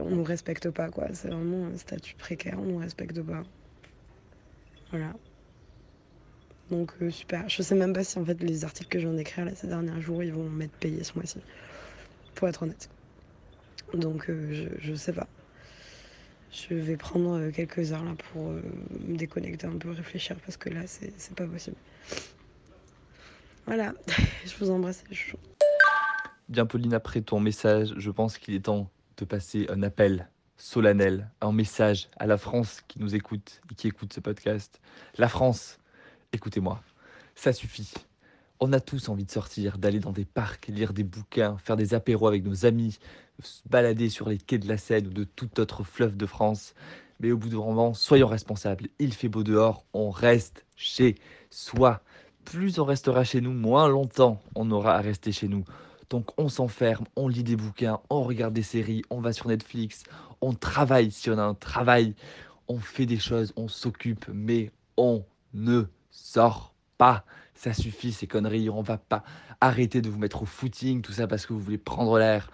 on 0.00 0.10
nous 0.10 0.24
respecte 0.24 0.70
pas 0.70 0.90
quoi. 0.90 1.08
C'est 1.14 1.28
vraiment 1.28 1.66
un 1.66 1.76
statut 1.78 2.16
précaire 2.16 2.58
on 2.58 2.64
nous 2.64 2.78
respecte 2.78 3.20
pas. 3.22 3.44
Voilà 4.90 5.14
donc 6.70 6.92
euh, 7.02 7.10
super 7.10 7.48
je 7.48 7.62
sais 7.62 7.74
même 7.74 7.92
pas 7.92 8.04
si 8.04 8.18
en 8.18 8.24
fait 8.24 8.40
les 8.42 8.64
articles 8.64 8.88
que 8.88 8.98
je 8.98 9.06
viens 9.06 9.16
d'écrire 9.16 9.44
là 9.44 9.54
ces 9.54 9.66
derniers 9.66 10.00
jours 10.00 10.22
ils 10.22 10.32
vont 10.32 10.48
m'être 10.48 10.72
payés 10.72 11.04
ce 11.04 11.14
mois-ci 11.14 11.38
pour 12.34 12.48
être 12.48 12.62
honnête 12.62 12.88
donc 13.92 14.28
euh, 14.28 14.68
je, 14.80 14.88
je 14.88 14.94
sais 14.94 15.12
pas 15.12 15.28
je 16.50 16.74
vais 16.74 16.96
prendre 16.96 17.38
euh, 17.38 17.50
quelques 17.50 17.92
heures 17.92 18.04
là 18.04 18.14
pour 18.32 18.50
me 18.50 19.16
déconnecter 19.16 19.66
un 19.66 19.76
peu, 19.76 19.90
réfléchir 19.90 20.36
parce 20.44 20.56
que 20.56 20.68
là 20.68 20.82
c'est 20.86 21.34
pas 21.34 21.46
possible. 21.46 21.76
Voilà, 23.66 23.94
je 24.46 24.54
vous 24.58 24.70
embrasse. 24.70 25.04
Bien, 26.48 26.66
Pauline, 26.66 26.94
après 26.94 27.22
ton 27.22 27.40
message, 27.40 27.94
je 27.96 28.10
pense 28.10 28.38
qu'il 28.38 28.54
est 28.54 28.66
temps 28.66 28.90
de 29.16 29.24
passer 29.24 29.66
un 29.70 29.82
appel 29.82 30.28
solennel, 30.56 31.30
un 31.40 31.52
message 31.52 32.08
à 32.18 32.26
la 32.26 32.36
France 32.36 32.82
qui 32.86 33.00
nous 33.00 33.14
écoute 33.14 33.62
et 33.70 33.74
qui 33.74 33.88
écoute 33.88 34.12
ce 34.12 34.20
podcast. 34.20 34.80
La 35.16 35.28
France, 35.28 35.78
écoutez-moi, 36.34 36.82
ça 37.34 37.52
suffit. 37.52 37.92
On 38.60 38.72
a 38.72 38.80
tous 38.80 39.08
envie 39.08 39.24
de 39.24 39.30
sortir, 39.30 39.78
d'aller 39.78 40.00
dans 40.00 40.12
des 40.12 40.24
parcs, 40.24 40.66
lire 40.68 40.92
des 40.92 41.04
bouquins, 41.04 41.56
faire 41.58 41.76
des 41.76 41.94
apéros 41.94 42.28
avec 42.28 42.44
nos 42.44 42.66
amis, 42.66 42.98
se 43.42 43.62
balader 43.68 44.08
sur 44.08 44.28
les 44.28 44.38
quais 44.38 44.58
de 44.58 44.68
la 44.68 44.76
Seine 44.76 45.06
ou 45.06 45.10
de 45.10 45.24
tout 45.24 45.60
autre 45.60 45.84
fleuve 45.84 46.16
de 46.16 46.26
France. 46.26 46.74
Mais 47.20 47.30
au 47.32 47.36
bout 47.36 47.48
d'un 47.48 47.58
moment, 47.58 47.94
soyons 47.94 48.26
responsables. 48.26 48.88
Il 48.98 49.12
fait 49.12 49.28
beau 49.28 49.42
dehors, 49.42 49.84
on 49.92 50.10
reste 50.10 50.64
chez 50.76 51.16
soi. 51.50 52.02
Plus 52.44 52.78
on 52.78 52.84
restera 52.84 53.24
chez 53.24 53.40
nous, 53.40 53.52
moins 53.52 53.88
longtemps 53.88 54.42
on 54.54 54.70
aura 54.70 54.96
à 54.96 55.00
rester 55.00 55.32
chez 55.32 55.48
nous. 55.48 55.64
Donc 56.10 56.30
on 56.38 56.48
s'enferme, 56.48 57.06
on 57.16 57.28
lit 57.28 57.44
des 57.44 57.56
bouquins, 57.56 58.00
on 58.10 58.22
regarde 58.22 58.54
des 58.54 58.62
séries, 58.62 59.02
on 59.10 59.20
va 59.20 59.32
sur 59.32 59.48
Netflix, 59.48 60.04
on 60.40 60.52
travaille 60.52 61.10
si 61.10 61.30
on 61.30 61.38
a 61.38 61.42
un 61.42 61.54
travail, 61.54 62.14
on 62.68 62.78
fait 62.78 63.06
des 63.06 63.18
choses, 63.18 63.52
on 63.56 63.68
s'occupe, 63.68 64.26
mais 64.32 64.70
on 64.96 65.24
ne 65.54 65.84
sort 66.14 66.74
pas. 66.96 67.24
Ça 67.54 67.72
suffit 67.72 68.12
ces 68.12 68.26
conneries, 68.26 68.70
on 68.70 68.82
va 68.82 68.98
pas 68.98 69.24
arrêter 69.60 70.00
de 70.00 70.08
vous 70.08 70.18
mettre 70.18 70.42
au 70.42 70.46
footing, 70.46 71.02
tout 71.02 71.12
ça 71.12 71.26
parce 71.26 71.46
que 71.46 71.52
vous 71.52 71.60
voulez 71.60 71.78
prendre 71.78 72.18
l'air. 72.18 72.50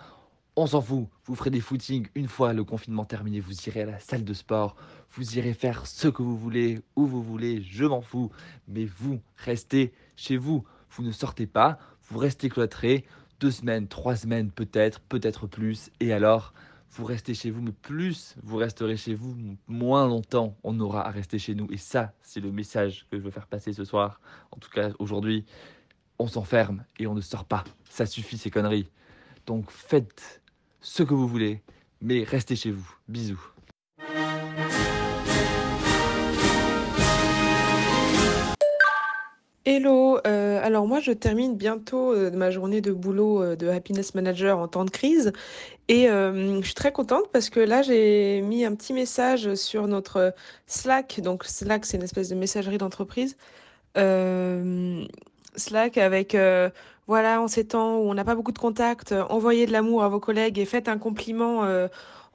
On 0.56 0.66
s'en 0.66 0.82
fout, 0.82 1.06
vous 1.24 1.34
ferez 1.34 1.50
des 1.50 1.60
footings 1.60 2.08
une 2.14 2.28
fois 2.28 2.52
le 2.52 2.64
confinement 2.64 3.04
terminé, 3.04 3.40
vous 3.40 3.54
irez 3.68 3.82
à 3.82 3.86
la 3.86 4.00
salle 4.00 4.24
de 4.24 4.34
sport, 4.34 4.76
vous 5.12 5.38
irez 5.38 5.54
faire 5.54 5.86
ce 5.86 6.08
que 6.08 6.22
vous 6.22 6.36
voulez, 6.36 6.82
où 6.96 7.06
vous 7.06 7.22
voulez, 7.22 7.62
je 7.62 7.84
m'en 7.84 8.02
fous. 8.02 8.30
Mais 8.68 8.84
vous 8.84 9.20
restez 9.36 9.92
chez 10.16 10.36
vous, 10.36 10.64
vous 10.90 11.02
ne 11.02 11.12
sortez 11.12 11.46
pas, 11.46 11.78
vous 12.08 12.18
restez 12.18 12.48
cloîtré, 12.48 13.04
deux 13.38 13.50
semaines, 13.50 13.88
trois 13.88 14.16
semaines 14.16 14.50
peut-être, 14.50 15.00
peut-être 15.00 15.46
plus, 15.46 15.90
et 16.00 16.12
alors 16.12 16.52
vous 16.92 17.04
restez 17.04 17.34
chez 17.34 17.50
vous, 17.50 17.62
mais 17.62 17.72
plus 17.72 18.34
vous 18.42 18.56
resterez 18.56 18.96
chez 18.96 19.14
vous, 19.14 19.36
moins 19.68 20.06
longtemps 20.06 20.56
on 20.64 20.78
aura 20.80 21.06
à 21.06 21.10
rester 21.10 21.38
chez 21.38 21.54
nous. 21.54 21.68
Et 21.70 21.76
ça, 21.76 22.12
c'est 22.22 22.40
le 22.40 22.50
message 22.50 23.06
que 23.10 23.18
je 23.18 23.22
veux 23.22 23.30
faire 23.30 23.46
passer 23.46 23.72
ce 23.72 23.84
soir. 23.84 24.20
En 24.50 24.58
tout 24.58 24.70
cas, 24.70 24.90
aujourd'hui, 24.98 25.44
on 26.18 26.26
s'enferme 26.26 26.84
et 26.98 27.06
on 27.06 27.14
ne 27.14 27.20
sort 27.20 27.44
pas. 27.44 27.64
Ça 27.88 28.06
suffit 28.06 28.38
ces 28.38 28.50
conneries. 28.50 28.90
Donc 29.46 29.70
faites 29.70 30.42
ce 30.80 31.02
que 31.02 31.14
vous 31.14 31.28
voulez, 31.28 31.62
mais 32.00 32.24
restez 32.24 32.56
chez 32.56 32.70
vous. 32.70 32.94
Bisous. 33.08 33.40
Hello, 39.80 40.18
euh, 40.26 40.60
alors 40.62 40.86
moi 40.86 41.00
je 41.00 41.10
termine 41.10 41.56
bientôt 41.56 42.12
euh, 42.12 42.30
ma 42.32 42.50
journée 42.50 42.82
de 42.82 42.92
boulot 42.92 43.42
euh, 43.42 43.56
de 43.56 43.66
happiness 43.66 44.14
manager 44.14 44.58
en 44.58 44.68
temps 44.68 44.84
de 44.84 44.90
crise. 44.90 45.32
Et 45.88 46.04
je 46.06 46.60
suis 46.62 46.74
très 46.74 46.92
contente 46.92 47.30
parce 47.32 47.48
que 47.48 47.60
là 47.60 47.80
j'ai 47.80 48.42
mis 48.42 48.66
un 48.66 48.74
petit 48.74 48.92
message 48.92 49.54
sur 49.54 49.88
notre 49.88 50.34
Slack, 50.66 51.20
donc 51.22 51.44
Slack 51.46 51.86
c'est 51.86 51.96
une 51.96 52.02
espèce 52.02 52.28
de 52.28 52.34
messagerie 52.34 52.76
d'entreprise, 52.76 53.38
Slack 55.56 55.96
avec 55.96 56.36
voilà 57.06 57.40
en 57.40 57.48
ces 57.48 57.66
temps 57.66 57.96
où 57.96 58.10
on 58.10 58.14
n'a 58.14 58.24
pas 58.24 58.34
beaucoup 58.34 58.52
de 58.52 58.58
contacts, 58.58 59.12
envoyez 59.30 59.64
de 59.64 59.72
l'amour 59.72 60.04
à 60.04 60.08
vos 60.08 60.20
collègues 60.20 60.58
et 60.58 60.66
faites 60.66 60.88
un 60.88 60.98
compliment 60.98 61.64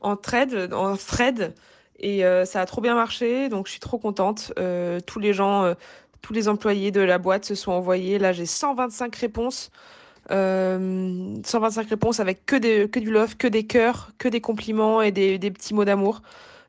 en 0.01 0.15
thread, 0.17 0.73
en 0.73 0.97
thread. 0.97 1.53
Et 1.97 2.23
ça 2.43 2.60
a 2.60 2.65
trop 2.65 2.81
bien 2.81 2.93
marché. 2.93 3.47
Donc 3.47 3.67
je 3.67 3.71
suis 3.71 3.79
trop 3.79 3.97
contente, 3.97 4.51
tous 5.05 5.19
les 5.19 5.31
gens 5.31 5.73
tous 6.25 6.33
les 6.33 6.47
employés 6.47 6.89
de 6.89 7.01
la 7.01 7.19
boîte 7.19 7.45
se 7.45 7.53
sont 7.53 7.71
envoyés. 7.71 8.17
Là, 8.17 8.33
j'ai 8.33 8.47
125 8.47 9.15
réponses. 9.15 9.69
Euh, 10.31 11.35
125 11.45 11.88
réponses 11.88 12.19
avec 12.19 12.47
que, 12.47 12.55
du 12.57 13.11
love, 13.11 13.38
que 13.38 13.47
des 13.47 13.67
cœurs, 13.67 14.09
que 14.17 14.27
des 14.27 14.41
compliments 14.41 15.03
et 15.03 15.11
des, 15.11 15.38
petits 15.51 15.75
mots 15.75 15.85
d'amour. 15.85 16.23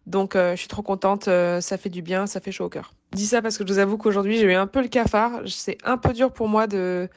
Donc 0.06 0.36
euh, 0.36 0.52
je 0.52 0.58
suis 0.60 0.68
trop 0.68 0.82
contente, 0.82 1.28
euh, 1.28 1.62
ça 1.62 1.78
fait 1.78 1.88
du 1.88 2.02
bien, 2.02 2.26
ça 2.26 2.38
fait 2.40 2.52
chaud 2.52 2.66
au 2.66 2.68
cœur. 2.68 2.92
Je 3.12 3.16
dis 3.16 3.26
ça 3.26 3.40
parce 3.40 3.56
que 3.56 3.66
je 3.66 3.72
vous 3.72 3.78
avoue 3.78 3.96
qu'aujourd'hui 3.96 4.36
j'ai 4.36 4.44
eu 4.44 4.52
un 4.52 4.66
peu 4.66 4.82
le 4.82 4.88
cafard. 4.88 5.40
C'est 5.46 5.78
un 5.84 5.96
peu 5.96 6.12
dur 6.12 6.32
pour 6.32 6.48
moi 6.48 6.66
de 6.66 7.08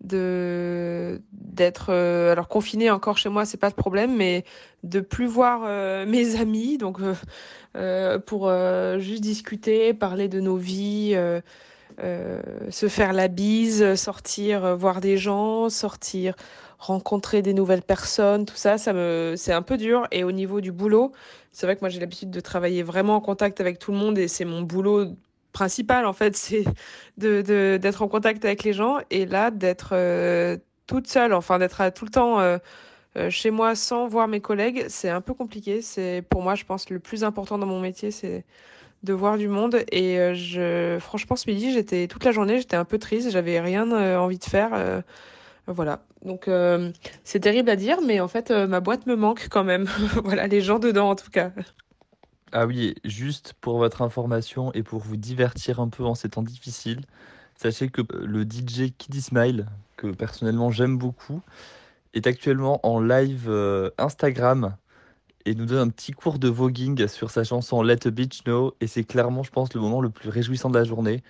de 0.00 1.20
d'être 1.32 1.86
euh, 1.90 2.32
alors 2.32 2.48
confiné 2.48 2.90
encore 2.90 3.18
chez 3.18 3.28
moi 3.28 3.44
c'est 3.44 3.56
pas 3.56 3.68
le 3.68 3.74
problème 3.74 4.16
mais 4.16 4.44
de 4.84 5.00
plus 5.00 5.26
voir 5.26 5.62
euh, 5.64 6.06
mes 6.06 6.36
amis 6.40 6.78
donc 6.78 6.98
euh, 7.76 8.18
pour 8.20 8.50
juste 8.98 9.22
discuter 9.22 9.92
parler 9.94 10.28
de 10.28 10.40
nos 10.40 10.56
vies 10.56 11.16
se 11.98 12.88
faire 12.88 13.12
la 13.12 13.28
bise 13.28 13.94
sortir 13.96 14.76
voir 14.76 15.00
des 15.00 15.16
gens 15.16 15.68
sortir 15.68 16.34
rencontrer 16.78 17.42
des 17.42 17.54
nouvelles 17.54 17.82
personnes 17.82 18.46
tout 18.46 18.56
ça 18.56 18.78
ça 18.78 18.92
me 18.92 19.34
c'est 19.36 19.52
un 19.52 19.62
peu 19.62 19.76
dur 19.76 20.06
et 20.12 20.22
au 20.22 20.30
niveau 20.30 20.60
du 20.60 20.70
boulot 20.70 21.12
c'est 21.50 21.66
vrai 21.66 21.74
que 21.74 21.80
moi 21.80 21.88
j'ai 21.88 21.98
l'habitude 21.98 22.30
de 22.30 22.40
travailler 22.40 22.84
vraiment 22.84 23.16
en 23.16 23.20
contact 23.20 23.60
avec 23.60 23.78
tout 23.80 23.90
le 23.90 23.98
monde 23.98 24.16
et 24.16 24.28
c'est 24.28 24.44
mon 24.44 24.62
boulot 24.62 25.16
principal 25.52 26.06
en 26.06 26.12
fait, 26.12 26.36
c'est 26.44 26.64
de, 27.16 27.76
d'être 27.76 28.02
en 28.02 28.08
contact 28.08 28.44
avec 28.44 28.62
les 28.64 28.72
gens 28.72 28.98
et 29.10 29.26
là 29.26 29.50
d'être 29.50 29.90
euh, 29.92 30.56
toute 30.86 31.08
seule, 31.08 31.32
enfin 31.32 31.58
d'être 31.58 31.90
tout 31.90 32.04
le 32.04 32.10
temps 32.10 32.40
euh, 32.40 32.58
euh, 33.16 33.30
chez 33.30 33.50
moi 33.50 33.74
sans 33.74 34.06
voir 34.08 34.28
mes 34.28 34.40
collègues, 34.40 34.86
c'est 34.88 35.10
un 35.10 35.20
peu 35.20 35.34
compliqué. 35.34 35.82
C'est 35.82 36.22
pour 36.30 36.42
moi, 36.42 36.54
je 36.54 36.64
pense, 36.64 36.90
le 36.90 37.00
plus 37.00 37.24
important 37.24 37.58
dans 37.58 37.66
mon 37.66 37.80
métier, 37.80 38.10
c'est 38.10 38.44
de 39.02 39.12
voir 39.12 39.38
du 39.38 39.48
monde. 39.48 39.80
Et 39.92 40.18
euh, 40.18 40.34
je, 40.34 40.98
franchement, 41.00 41.36
ce 41.36 41.48
midi, 41.48 41.72
j'étais 41.72 42.06
toute 42.08 42.24
la 42.24 42.32
journée, 42.32 42.58
j'étais 42.58 42.76
un 42.76 42.84
peu 42.84 42.98
triste, 42.98 43.30
j'avais 43.30 43.60
rien 43.60 43.90
euh, 43.92 44.18
envie 44.18 44.38
de 44.38 44.44
faire. 44.44 44.70
euh, 44.74 45.00
voilà. 45.66 46.02
Donc 46.24 46.50
c'est 47.24 47.40
terrible 47.40 47.70
à 47.70 47.76
dire, 47.76 47.98
mais 48.04 48.20
en 48.20 48.26
fait, 48.26 48.50
ma 48.50 48.80
boîte 48.80 49.06
me 49.06 49.16
manque 49.16 49.48
quand 49.50 49.64
même. 49.64 49.84
voilà, 50.24 50.46
les 50.46 50.62
gens 50.62 50.78
dedans 50.78 51.10
en 51.10 51.14
tout 51.14 51.30
cas. 51.30 51.52
Ah 52.52 52.66
oui, 52.66 52.94
juste 53.04 53.52
pour 53.60 53.76
votre 53.76 54.00
information 54.00 54.72
et 54.72 54.82
pour 54.82 55.00
vous 55.00 55.18
divertir 55.18 55.78
un 55.78 55.88
peu 55.88 56.04
en 56.04 56.14
ces 56.14 56.30
temps 56.30 56.42
difficiles, 56.42 57.02
sachez 57.54 57.88
que 57.88 58.00
le 58.10 58.44
DJ 58.44 58.94
Kiddy 58.96 59.20
Smile, 59.20 59.66
que 59.96 60.06
personnellement 60.08 60.70
j'aime 60.70 60.96
beaucoup, 60.96 61.42
est 62.14 62.26
actuellement 62.26 62.80
en 62.82 62.98
live 62.98 63.52
Instagram 63.98 64.74
et 65.44 65.54
nous 65.54 65.66
donne 65.66 65.88
un 65.88 65.90
petit 65.90 66.12
cours 66.12 66.38
de 66.38 66.48
voguing 66.48 67.06
sur 67.08 67.30
sa 67.30 67.44
chanson 67.44 67.82
Let 67.82 68.06
a 68.06 68.10
Beach 68.10 68.42
Know 68.44 68.74
et 68.80 68.86
c'est 68.86 69.04
clairement, 69.04 69.42
je 69.42 69.50
pense, 69.50 69.72
le 69.74 69.80
moment 69.80 70.00
le 70.00 70.10
plus 70.10 70.28
réjouissant 70.28 70.70
de 70.70 70.78
la 70.78 70.84
journée. 70.84 71.22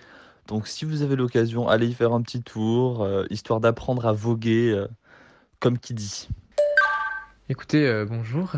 Donc 0.49 0.67
si 0.67 0.83
vous 0.83 1.03
avez 1.03 1.15
l'occasion, 1.15 1.67
allez 1.67 1.87
y 1.87 1.93
faire 1.93 2.11
un 2.11 2.23
petit 2.23 2.41
tour, 2.41 3.03
euh, 3.03 3.23
histoire 3.29 3.59
d'apprendre 3.59 4.07
à 4.07 4.13
voguer 4.13 4.71
euh, 4.71 4.87
comme 5.59 5.77
Kiddy. 5.77 6.27
Écoutez, 7.49 7.87
euh, 7.87 8.05
bonjour, 8.05 8.51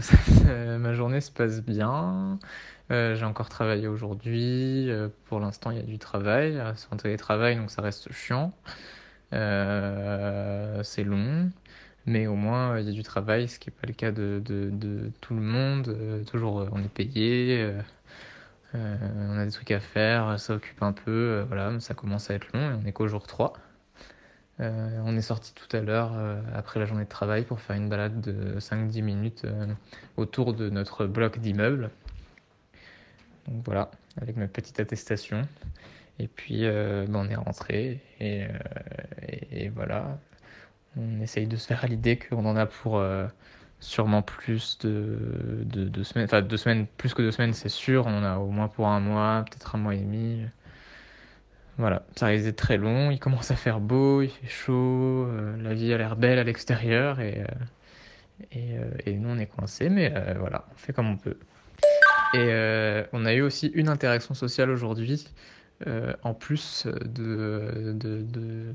ma 0.80 0.94
journée 0.94 1.20
se 1.20 1.32
passe 1.32 1.62
bien. 1.62 2.40
J'ai 2.90 3.24
encore 3.24 3.48
travaillé 3.48 3.88
aujourd'hui. 3.88 4.90
Pour 5.26 5.40
l'instant, 5.40 5.72
il 5.72 5.78
y 5.78 5.80
a 5.80 5.84
du 5.84 5.98
travail. 5.98 6.62
C'est 6.76 6.92
en 6.92 6.98
télétravail, 6.98 7.56
donc 7.56 7.72
ça 7.72 7.82
reste 7.82 8.12
chiant. 8.12 8.54
C'est 10.84 11.04
long, 11.04 11.50
mais 12.06 12.28
au 12.28 12.36
moins 12.36 12.74
euh, 12.74 12.82
il 12.82 12.88
y 12.88 12.90
a 12.90 12.94
du 12.94 13.04
travail, 13.04 13.48
ce 13.48 13.60
qui 13.60 13.70
n'est 13.70 13.76
pas 13.76 13.88
le 13.88 13.94
cas 13.94 14.12
de, 14.12 14.42
de, 14.44 15.12
tout 15.22 15.36
le 15.36 15.42
monde. 15.42 15.90
Euh, 15.90 16.24
toujours, 16.24 16.62
euh, 16.62 16.70
on 16.72 16.80
est 16.84 16.94
payé, 16.94 17.72
on 18.74 19.38
a 19.38 19.46
des 19.46 19.52
trucs 19.52 19.72
à 19.72 19.80
faire, 19.80 20.40
ça 20.40 20.56
occupe 20.56 20.82
un 20.82 20.94
peu. 20.94 21.44
voilà, 21.48 21.80
ça 21.80 21.94
commence 21.94 22.30
à 22.32 22.36
être 22.36 22.48
long 22.54 22.72
et 22.72 22.74
on 22.82 22.86
est 22.86 22.92
qu'au 22.92 23.08
jour 23.08 23.28
3. 23.28 23.54
Euh, 24.60 25.02
on 25.06 25.18
est 25.18 25.22
sorti 25.22 25.54
tout 25.56 25.76
à 25.76 25.82
l'heure 25.82 26.14
après 26.54 26.80
la 26.80 26.86
journée 26.86 27.06
de 27.06 27.10
travail 27.10 27.44
pour 27.46 27.60
faire 27.60 27.76
une 27.76 27.90
balade 27.90 28.22
de 28.22 28.60
5-10 28.60 29.02
minutes 29.02 29.46
autour 30.18 30.54
de 30.54 30.70
notre 30.70 31.06
bloc 31.06 31.40
d'immeubles. 31.40 31.90
Donc 33.48 33.64
voilà, 33.66 33.92
avec 34.22 34.38
notre 34.38 34.54
petite 34.54 34.80
attestation. 34.80 35.42
Et 36.20 36.28
puis 36.28 36.62
ben, 36.62 37.16
on 37.16 37.28
est 37.28 37.36
rentré 37.36 38.00
et 38.20 39.70
voilà, 39.70 40.18
on 40.98 41.22
essaye 41.22 41.48
de 41.48 41.56
se 41.56 41.68
faire 41.68 41.84
à 41.84 41.88
l'idée 41.88 42.18
qu'on 42.18 42.46
en 42.46 42.56
a 42.56 42.66
pour 42.66 42.98
euh, 42.98 43.26
sûrement 43.80 44.22
plus 44.22 44.78
de, 44.80 45.18
de, 45.66 45.86
de 45.86 46.04
semaines, 46.04 46.26
enfin 46.26 46.42
deux 46.42 46.58
semaines, 46.58 46.86
plus 46.98 47.14
que 47.14 47.22
deux 47.22 47.32
semaines 47.32 47.54
c'est 47.54 47.70
sûr, 47.70 48.06
on 48.08 48.18
en 48.18 48.24
a 48.24 48.38
au 48.38 48.50
moins 48.50 48.68
pour 48.68 48.88
un 48.88 49.00
mois, 49.00 49.46
peut-être 49.50 49.76
un 49.76 49.80
mois 49.80 49.96
et 49.96 50.00
demi. 50.00 50.46
Voilà, 51.78 52.04
ça 52.16 52.28
risque 52.28 52.46
d'être 52.46 52.58
très 52.58 52.78
long, 52.78 53.10
il 53.12 53.20
commence 53.20 53.50
à 53.50 53.56
faire 53.56 53.80
beau, 53.80 54.22
il 54.22 54.30
fait 54.30 54.48
chaud, 54.48 55.26
euh, 55.28 55.56
la 55.62 55.74
vie 55.74 55.94
a 55.94 55.98
l'air 55.98 56.16
belle 56.16 56.38
à 56.38 56.44
l'extérieur 56.44 57.20
et, 57.22 57.44
euh, 58.56 58.92
et, 59.06 59.14
nous 59.14 59.30
on 59.30 59.38
est 59.38 59.48
coincés, 59.48 59.90
mais 59.90 60.14
voilà, 60.38 60.66
on 60.74 60.78
fait 60.78 60.94
comme 60.94 61.10
on 61.10 61.18
peut. 61.18 61.38
Et 62.34 63.08
on 63.14 63.26
a 63.26 63.34
eu 63.34 63.42
aussi 63.42 63.68
une 63.68 63.90
interaction 63.90 64.34
sociale 64.34 64.70
aujourd'hui, 64.70 65.28
en 66.24 66.34
plus 66.34 66.88
de, 67.06 67.94
de, 67.96 68.74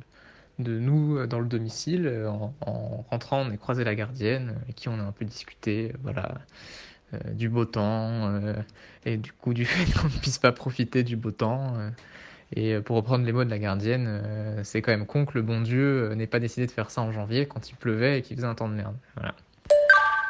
de 0.58 0.78
nous 0.78 1.26
dans 1.26 1.40
le 1.40 1.46
domicile. 1.46 2.24
En, 2.26 2.54
en 2.60 3.04
rentrant, 3.10 3.42
on 3.42 3.50
est 3.50 3.58
croisé 3.58 3.84
la 3.84 3.94
gardienne, 3.94 4.54
avec 4.62 4.74
qui 4.76 4.88
on 4.88 4.98
a 4.98 5.02
un 5.02 5.12
peu 5.12 5.24
discuté, 5.24 5.92
voilà, 6.02 6.34
euh, 7.14 7.18
du 7.32 7.48
beau 7.48 7.64
temps, 7.64 8.28
euh, 8.34 8.54
et 9.04 9.16
du 9.16 9.32
coup 9.32 9.54
du 9.54 9.64
fait 9.66 9.92
qu'on 9.98 10.08
ne 10.08 10.20
puisse 10.20 10.38
pas 10.38 10.52
profiter 10.52 11.02
du 11.02 11.16
beau 11.16 11.30
temps. 11.30 11.74
euh, 11.78 11.90
et 12.54 12.78
pour 12.80 12.96
reprendre 12.96 13.24
les 13.24 13.32
mots 13.32 13.44
de 13.44 13.50
la 13.50 13.58
gardienne, 13.58 14.06
euh, 14.08 14.60
c'est 14.62 14.80
quand 14.80 14.92
même 14.92 15.06
con 15.06 15.24
que 15.24 15.32
le 15.34 15.42
bon 15.42 15.60
Dieu 15.60 16.10
euh, 16.10 16.14
n'ait 16.14 16.28
pas 16.28 16.38
décidé 16.38 16.66
de 16.66 16.70
faire 16.70 16.90
ça 16.90 17.02
en 17.02 17.10
janvier 17.10 17.46
quand 17.46 17.70
il 17.70 17.74
pleuvait 17.74 18.18
et 18.18 18.22
qu'il 18.22 18.36
faisait 18.36 18.46
un 18.46 18.54
temps 18.54 18.68
de 18.68 18.74
merde. 18.74 18.96
Voilà. 19.16 19.34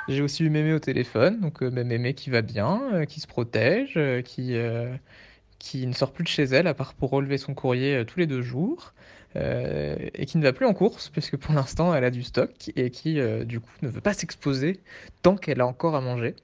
J'ai 0.09 0.23
aussi 0.23 0.45
eu 0.45 0.51
Mémé 0.51 0.73
au 0.73 0.79
téléphone, 0.79 1.41
donc 1.41 1.63
euh, 1.63 1.71
Mémé 1.71 2.15
qui 2.15 2.31
va 2.31 2.41
bien, 2.41 2.81
euh, 2.95 3.05
qui 3.05 3.21
se 3.21 3.27
protège, 3.27 3.95
euh, 3.97 4.23
qui, 4.23 4.57
euh, 4.57 4.95
qui 5.59 5.87
ne 5.87 5.93
sort 5.93 6.13
plus 6.13 6.25
de 6.25 6.29
chez 6.29 6.45
elle 6.45 6.67
à 6.67 6.75
part 6.75 6.95
pour 6.95 7.11
relever 7.11 7.39
son 7.39 7.55
courrier 7.55 7.97
euh, 7.97 8.05
tous 8.05 8.19
les 8.19 8.27
deux 8.27 8.43
jours, 8.43 8.95
euh, 9.37 9.97
et 10.15 10.27
qui 10.27 10.39
ne 10.39 10.43
va 10.43 10.53
plus 10.53 10.67
en 10.67 10.75
course 10.75 11.09
puisque 11.11 11.37
pour 11.37 11.55
l'instant 11.55 11.95
elle 11.95 12.05
a 12.05 12.11
du 12.11 12.23
stock 12.23 12.51
et 12.75 12.91
qui 12.91 13.21
euh, 13.21 13.45
du 13.45 13.61
coup 13.61 13.71
ne 13.83 13.89
veut 13.89 14.01
pas 14.01 14.15
s'exposer 14.15 14.81
tant 15.23 15.37
qu'elle 15.37 15.61
a 15.61 15.67
encore 15.67 15.95
à 15.95 16.01
manger. 16.01 16.35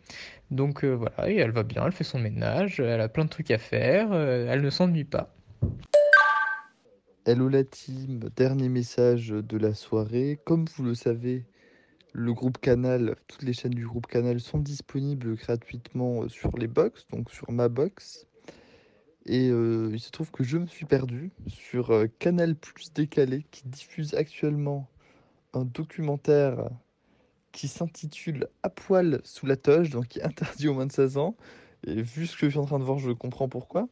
Donc 0.50 0.84
voilà, 0.84 1.30
et 1.30 1.36
elle 1.36 1.50
va 1.50 1.62
bien, 1.62 1.86
elle 1.86 1.92
fait 1.92 2.04
son 2.04 2.18
ménage, 2.18 2.78
elle 2.78 3.00
a 3.00 3.08
plein 3.08 3.24
de 3.24 3.30
trucs 3.30 3.50
à 3.50 3.56
faire, 3.56 4.12
elle 4.12 4.60
ne 4.60 4.68
s'ennuie 4.68 5.04
pas. 5.04 5.34
Hello 7.24 7.48
la 7.48 7.64
team, 7.64 8.28
dernier 8.36 8.68
message 8.68 9.28
de 9.28 9.56
la 9.56 9.72
soirée. 9.72 10.38
Comme 10.44 10.66
vous 10.76 10.82
le 10.82 10.94
savez, 10.94 11.46
le 12.12 12.34
groupe 12.34 12.58
Canal, 12.58 13.16
toutes 13.28 13.44
les 13.44 13.54
chaînes 13.54 13.72
du 13.72 13.86
groupe 13.86 14.08
Canal 14.08 14.40
sont 14.40 14.58
disponibles 14.58 15.36
gratuitement 15.36 16.28
sur 16.28 16.58
les 16.58 16.66
box, 16.66 17.06
donc 17.10 17.30
sur 17.30 17.50
ma 17.50 17.70
box. 17.70 18.26
Et 19.26 19.46
il 19.46 20.00
se 20.00 20.10
trouve 20.10 20.30
que 20.30 20.42
je 20.42 20.58
me 20.58 20.66
suis 20.66 20.84
perdu 20.84 21.30
sur 21.46 22.06
Canal 22.18 22.56
Plus 22.56 22.92
Décalé 22.92 23.46
qui 23.50 23.62
diffuse 23.66 24.14
actuellement 24.14 24.88
un 25.52 25.64
documentaire 25.64 26.68
qui 27.52 27.68
s'intitule 27.68 28.48
À 28.62 28.70
poil 28.70 29.20
sous 29.24 29.46
la 29.46 29.56
toge, 29.56 29.90
donc 29.90 30.08
qui 30.08 30.18
est 30.18 30.24
interdit 30.24 30.68
aux 30.68 30.74
moins 30.74 30.86
de 30.86 30.92
16 30.92 31.18
ans. 31.18 31.36
Et 31.86 32.02
vu 32.02 32.26
ce 32.26 32.36
que 32.36 32.46
je 32.46 32.50
suis 32.50 32.58
en 32.58 32.64
train 32.64 32.78
de 32.78 32.84
voir, 32.84 32.98
je 32.98 33.10
comprends 33.10 33.48
pourquoi 33.48 33.88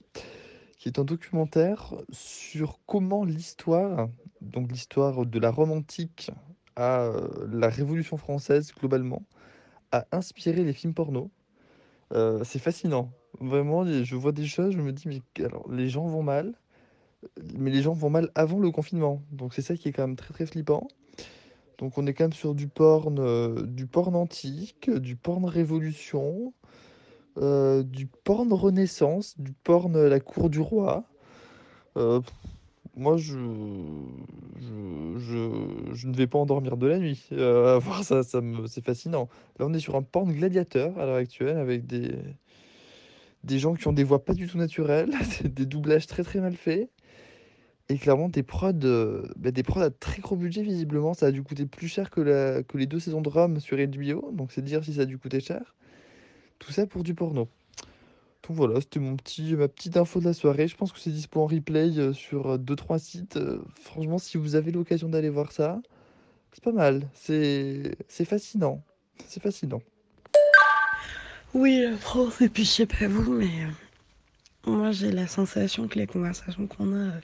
qui 0.78 0.88
est 0.88 0.98
un 0.98 1.04
documentaire 1.04 1.94
sur 2.10 2.80
comment 2.86 3.22
l'histoire, 3.26 4.08
donc 4.40 4.72
l'histoire 4.72 5.26
de 5.26 5.38
la 5.38 5.50
Rome 5.50 5.72
antique 5.72 6.30
à 6.74 7.12
la 7.52 7.68
Révolution 7.68 8.16
française 8.16 8.72
globalement, 8.74 9.22
a 9.92 10.06
inspiré 10.10 10.64
les 10.64 10.72
films 10.72 10.94
porno. 10.94 11.30
C'est 12.12 12.58
fascinant. 12.58 13.12
Vraiment, 13.38 13.84
je 13.86 14.16
vois 14.16 14.32
des 14.32 14.46
choses, 14.46 14.74
je 14.74 14.80
me 14.80 14.92
dis, 14.92 15.08
mais 15.08 15.22
alors, 15.44 15.70
les 15.70 15.88
gens 15.88 16.06
vont 16.06 16.22
mal, 16.22 16.54
mais 17.54 17.70
les 17.70 17.82
gens 17.82 17.92
vont 17.92 18.10
mal 18.10 18.30
avant 18.34 18.58
le 18.58 18.70
confinement. 18.70 19.22
Donc 19.30 19.54
c'est 19.54 19.62
ça 19.62 19.76
qui 19.76 19.88
est 19.88 19.92
quand 19.92 20.06
même 20.06 20.16
très 20.16 20.32
très 20.34 20.46
flippant. 20.46 20.88
Donc 21.78 21.96
on 21.96 22.06
est 22.06 22.14
quand 22.14 22.24
même 22.24 22.32
sur 22.32 22.54
du 22.54 22.68
porn, 22.68 23.18
euh, 23.18 23.62
du 23.66 23.86
porn 23.86 24.14
antique, 24.14 24.90
du 24.90 25.16
porn 25.16 25.44
révolution, 25.44 26.52
euh, 27.38 27.82
du 27.82 28.06
porn 28.06 28.52
renaissance, 28.52 29.38
du 29.40 29.52
porn 29.52 29.96
euh, 29.96 30.08
la 30.08 30.20
cour 30.20 30.50
du 30.50 30.60
roi. 30.60 31.04
Moi, 32.96 33.16
je, 33.16 33.38
je, 34.60 35.92
je, 35.92 36.08
ne 36.08 36.14
vais 36.14 36.26
pas 36.26 36.38
endormir 36.38 36.76
de 36.76 36.86
la 36.86 36.98
nuit. 36.98 37.28
Voir 37.30 38.04
ça, 38.04 38.22
ça 38.22 38.40
c'est 38.66 38.84
fascinant. 38.84 39.28
Là, 39.58 39.66
on 39.66 39.72
est 39.72 39.80
sur 39.80 39.96
un 39.96 40.02
porn 40.02 40.30
gladiateur 40.32 40.98
à 40.98 41.06
l'heure 41.06 41.16
actuelle 41.16 41.56
avec 41.56 41.86
des, 41.86 42.10
des 43.44 43.58
gens 43.58 43.74
qui 43.74 43.88
ont 43.88 43.92
des 43.92 44.04
voix 44.04 44.24
pas 44.24 44.34
du 44.34 44.46
tout 44.46 44.58
naturelles, 44.58 45.12
des 45.44 45.66
doublages 45.66 46.06
très 46.06 46.22
très 46.22 46.40
mal 46.40 46.56
faits. 46.56 46.90
Et 47.88 47.98
clairement, 47.98 48.28
des 48.28 48.44
prods, 48.44 48.72
euh, 48.84 49.26
bah, 49.36 49.50
des 49.50 49.64
à 49.76 49.90
très 49.90 50.20
gros 50.22 50.36
budget, 50.36 50.62
visiblement. 50.62 51.12
Ça 51.12 51.26
a 51.26 51.30
dû 51.32 51.42
coûter 51.42 51.66
plus 51.66 51.88
cher 51.88 52.10
que, 52.10 52.20
la, 52.20 52.62
que 52.62 52.78
les 52.78 52.86
deux 52.86 53.00
saisons 53.00 53.20
de 53.20 53.28
Rome 53.28 53.58
sur 53.58 53.76
HBO. 53.76 54.30
Donc, 54.32 54.52
c'est 54.52 54.62
dire 54.62 54.84
si 54.84 54.94
ça 54.94 55.02
a 55.02 55.04
dû 55.06 55.18
coûter 55.18 55.40
cher. 55.40 55.74
Tout 56.60 56.70
ça 56.72 56.86
pour 56.86 57.02
du 57.02 57.14
porno. 57.14 57.48
Donc 58.46 58.56
voilà, 58.56 58.80
c'était 58.80 59.00
mon 59.00 59.16
petit, 59.16 59.54
ma 59.54 59.68
petite 59.68 59.96
info 59.96 60.20
de 60.20 60.26
la 60.26 60.34
soirée. 60.34 60.68
Je 60.68 60.76
pense 60.76 60.92
que 60.92 61.00
c'est 61.00 61.10
dispo 61.10 61.40
en 61.40 61.46
replay 61.46 61.98
euh, 61.98 62.12
sur 62.12 62.58
2-3 62.58 62.98
sites. 62.98 63.36
Euh, 63.36 63.60
franchement, 63.74 64.18
si 64.18 64.38
vous 64.38 64.54
avez 64.54 64.70
l'occasion 64.70 65.08
d'aller 65.08 65.30
voir 65.30 65.50
ça, 65.52 65.80
c'est 66.52 66.62
pas 66.62 66.72
mal. 66.72 67.08
C'est 67.14 67.96
fascinant. 68.24 68.82
C'est 69.26 69.42
fascinant. 69.42 69.82
Oui, 71.52 71.80
la 71.82 71.96
France, 71.96 72.40
et 72.42 72.48
puis 72.48 72.64
je 72.64 72.70
sais 72.70 72.86
pas 72.86 73.08
vous, 73.08 73.32
mais 73.32 73.64
euh, 73.64 74.70
moi 74.70 74.92
j'ai 74.92 75.10
la 75.10 75.26
sensation 75.26 75.88
que 75.88 75.98
les 75.98 76.06
conversations 76.06 76.68
qu'on 76.68 76.92
a 76.92 76.96
euh, 76.96 77.20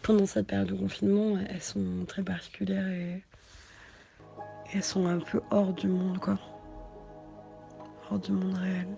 pendant 0.00 0.24
cette 0.24 0.46
période 0.46 0.68
de 0.68 0.74
confinement, 0.74 1.38
elles 1.50 1.60
sont 1.60 2.06
très 2.08 2.22
particulières 2.22 2.88
et 2.88 3.22
elles 4.72 4.82
sont 4.82 5.06
un 5.06 5.18
peu 5.18 5.42
hors 5.50 5.74
du 5.74 5.88
monde, 5.88 6.18
quoi. 6.20 6.38
Hors 8.10 8.18
du 8.18 8.32
monde 8.32 8.56
réel. 8.56 8.88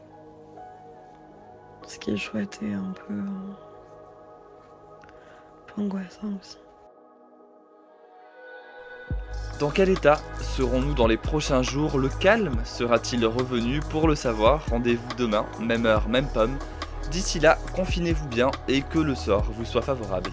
Ce 1.89 1.99
qui 1.99 2.13
est 2.13 2.17
chouette 2.17 2.61
et 2.63 2.73
un 2.73 2.93
peu, 2.93 3.15
euh, 3.15 3.51
un 5.05 5.75
peu 5.75 5.83
angoissant 5.83 6.39
aussi. 6.41 6.59
Dans 9.59 9.71
quel 9.71 9.89
état 9.89 10.21
serons-nous 10.41 10.95
dans 10.95 11.07
les 11.07 11.17
prochains 11.17 11.63
jours? 11.63 11.99
Le 11.99 12.09
calme 12.09 12.57
sera-t-il 12.65 13.25
revenu? 13.25 13.81
Pour 13.81 14.07
le 14.07 14.15
savoir, 14.15 14.63
rendez-vous 14.71 15.15
demain, 15.17 15.47
même 15.61 15.87
heure, 15.87 16.09
même 16.09 16.27
pomme. 16.27 16.59
D'ici 17.11 17.41
là, 17.41 17.57
confinez-vous 17.75 18.29
bien 18.29 18.51
et 18.69 18.83
que 18.83 18.99
le 18.99 19.15
sort 19.15 19.45
vous 19.51 19.65
soit 19.65 19.83
favorable. 19.83 20.31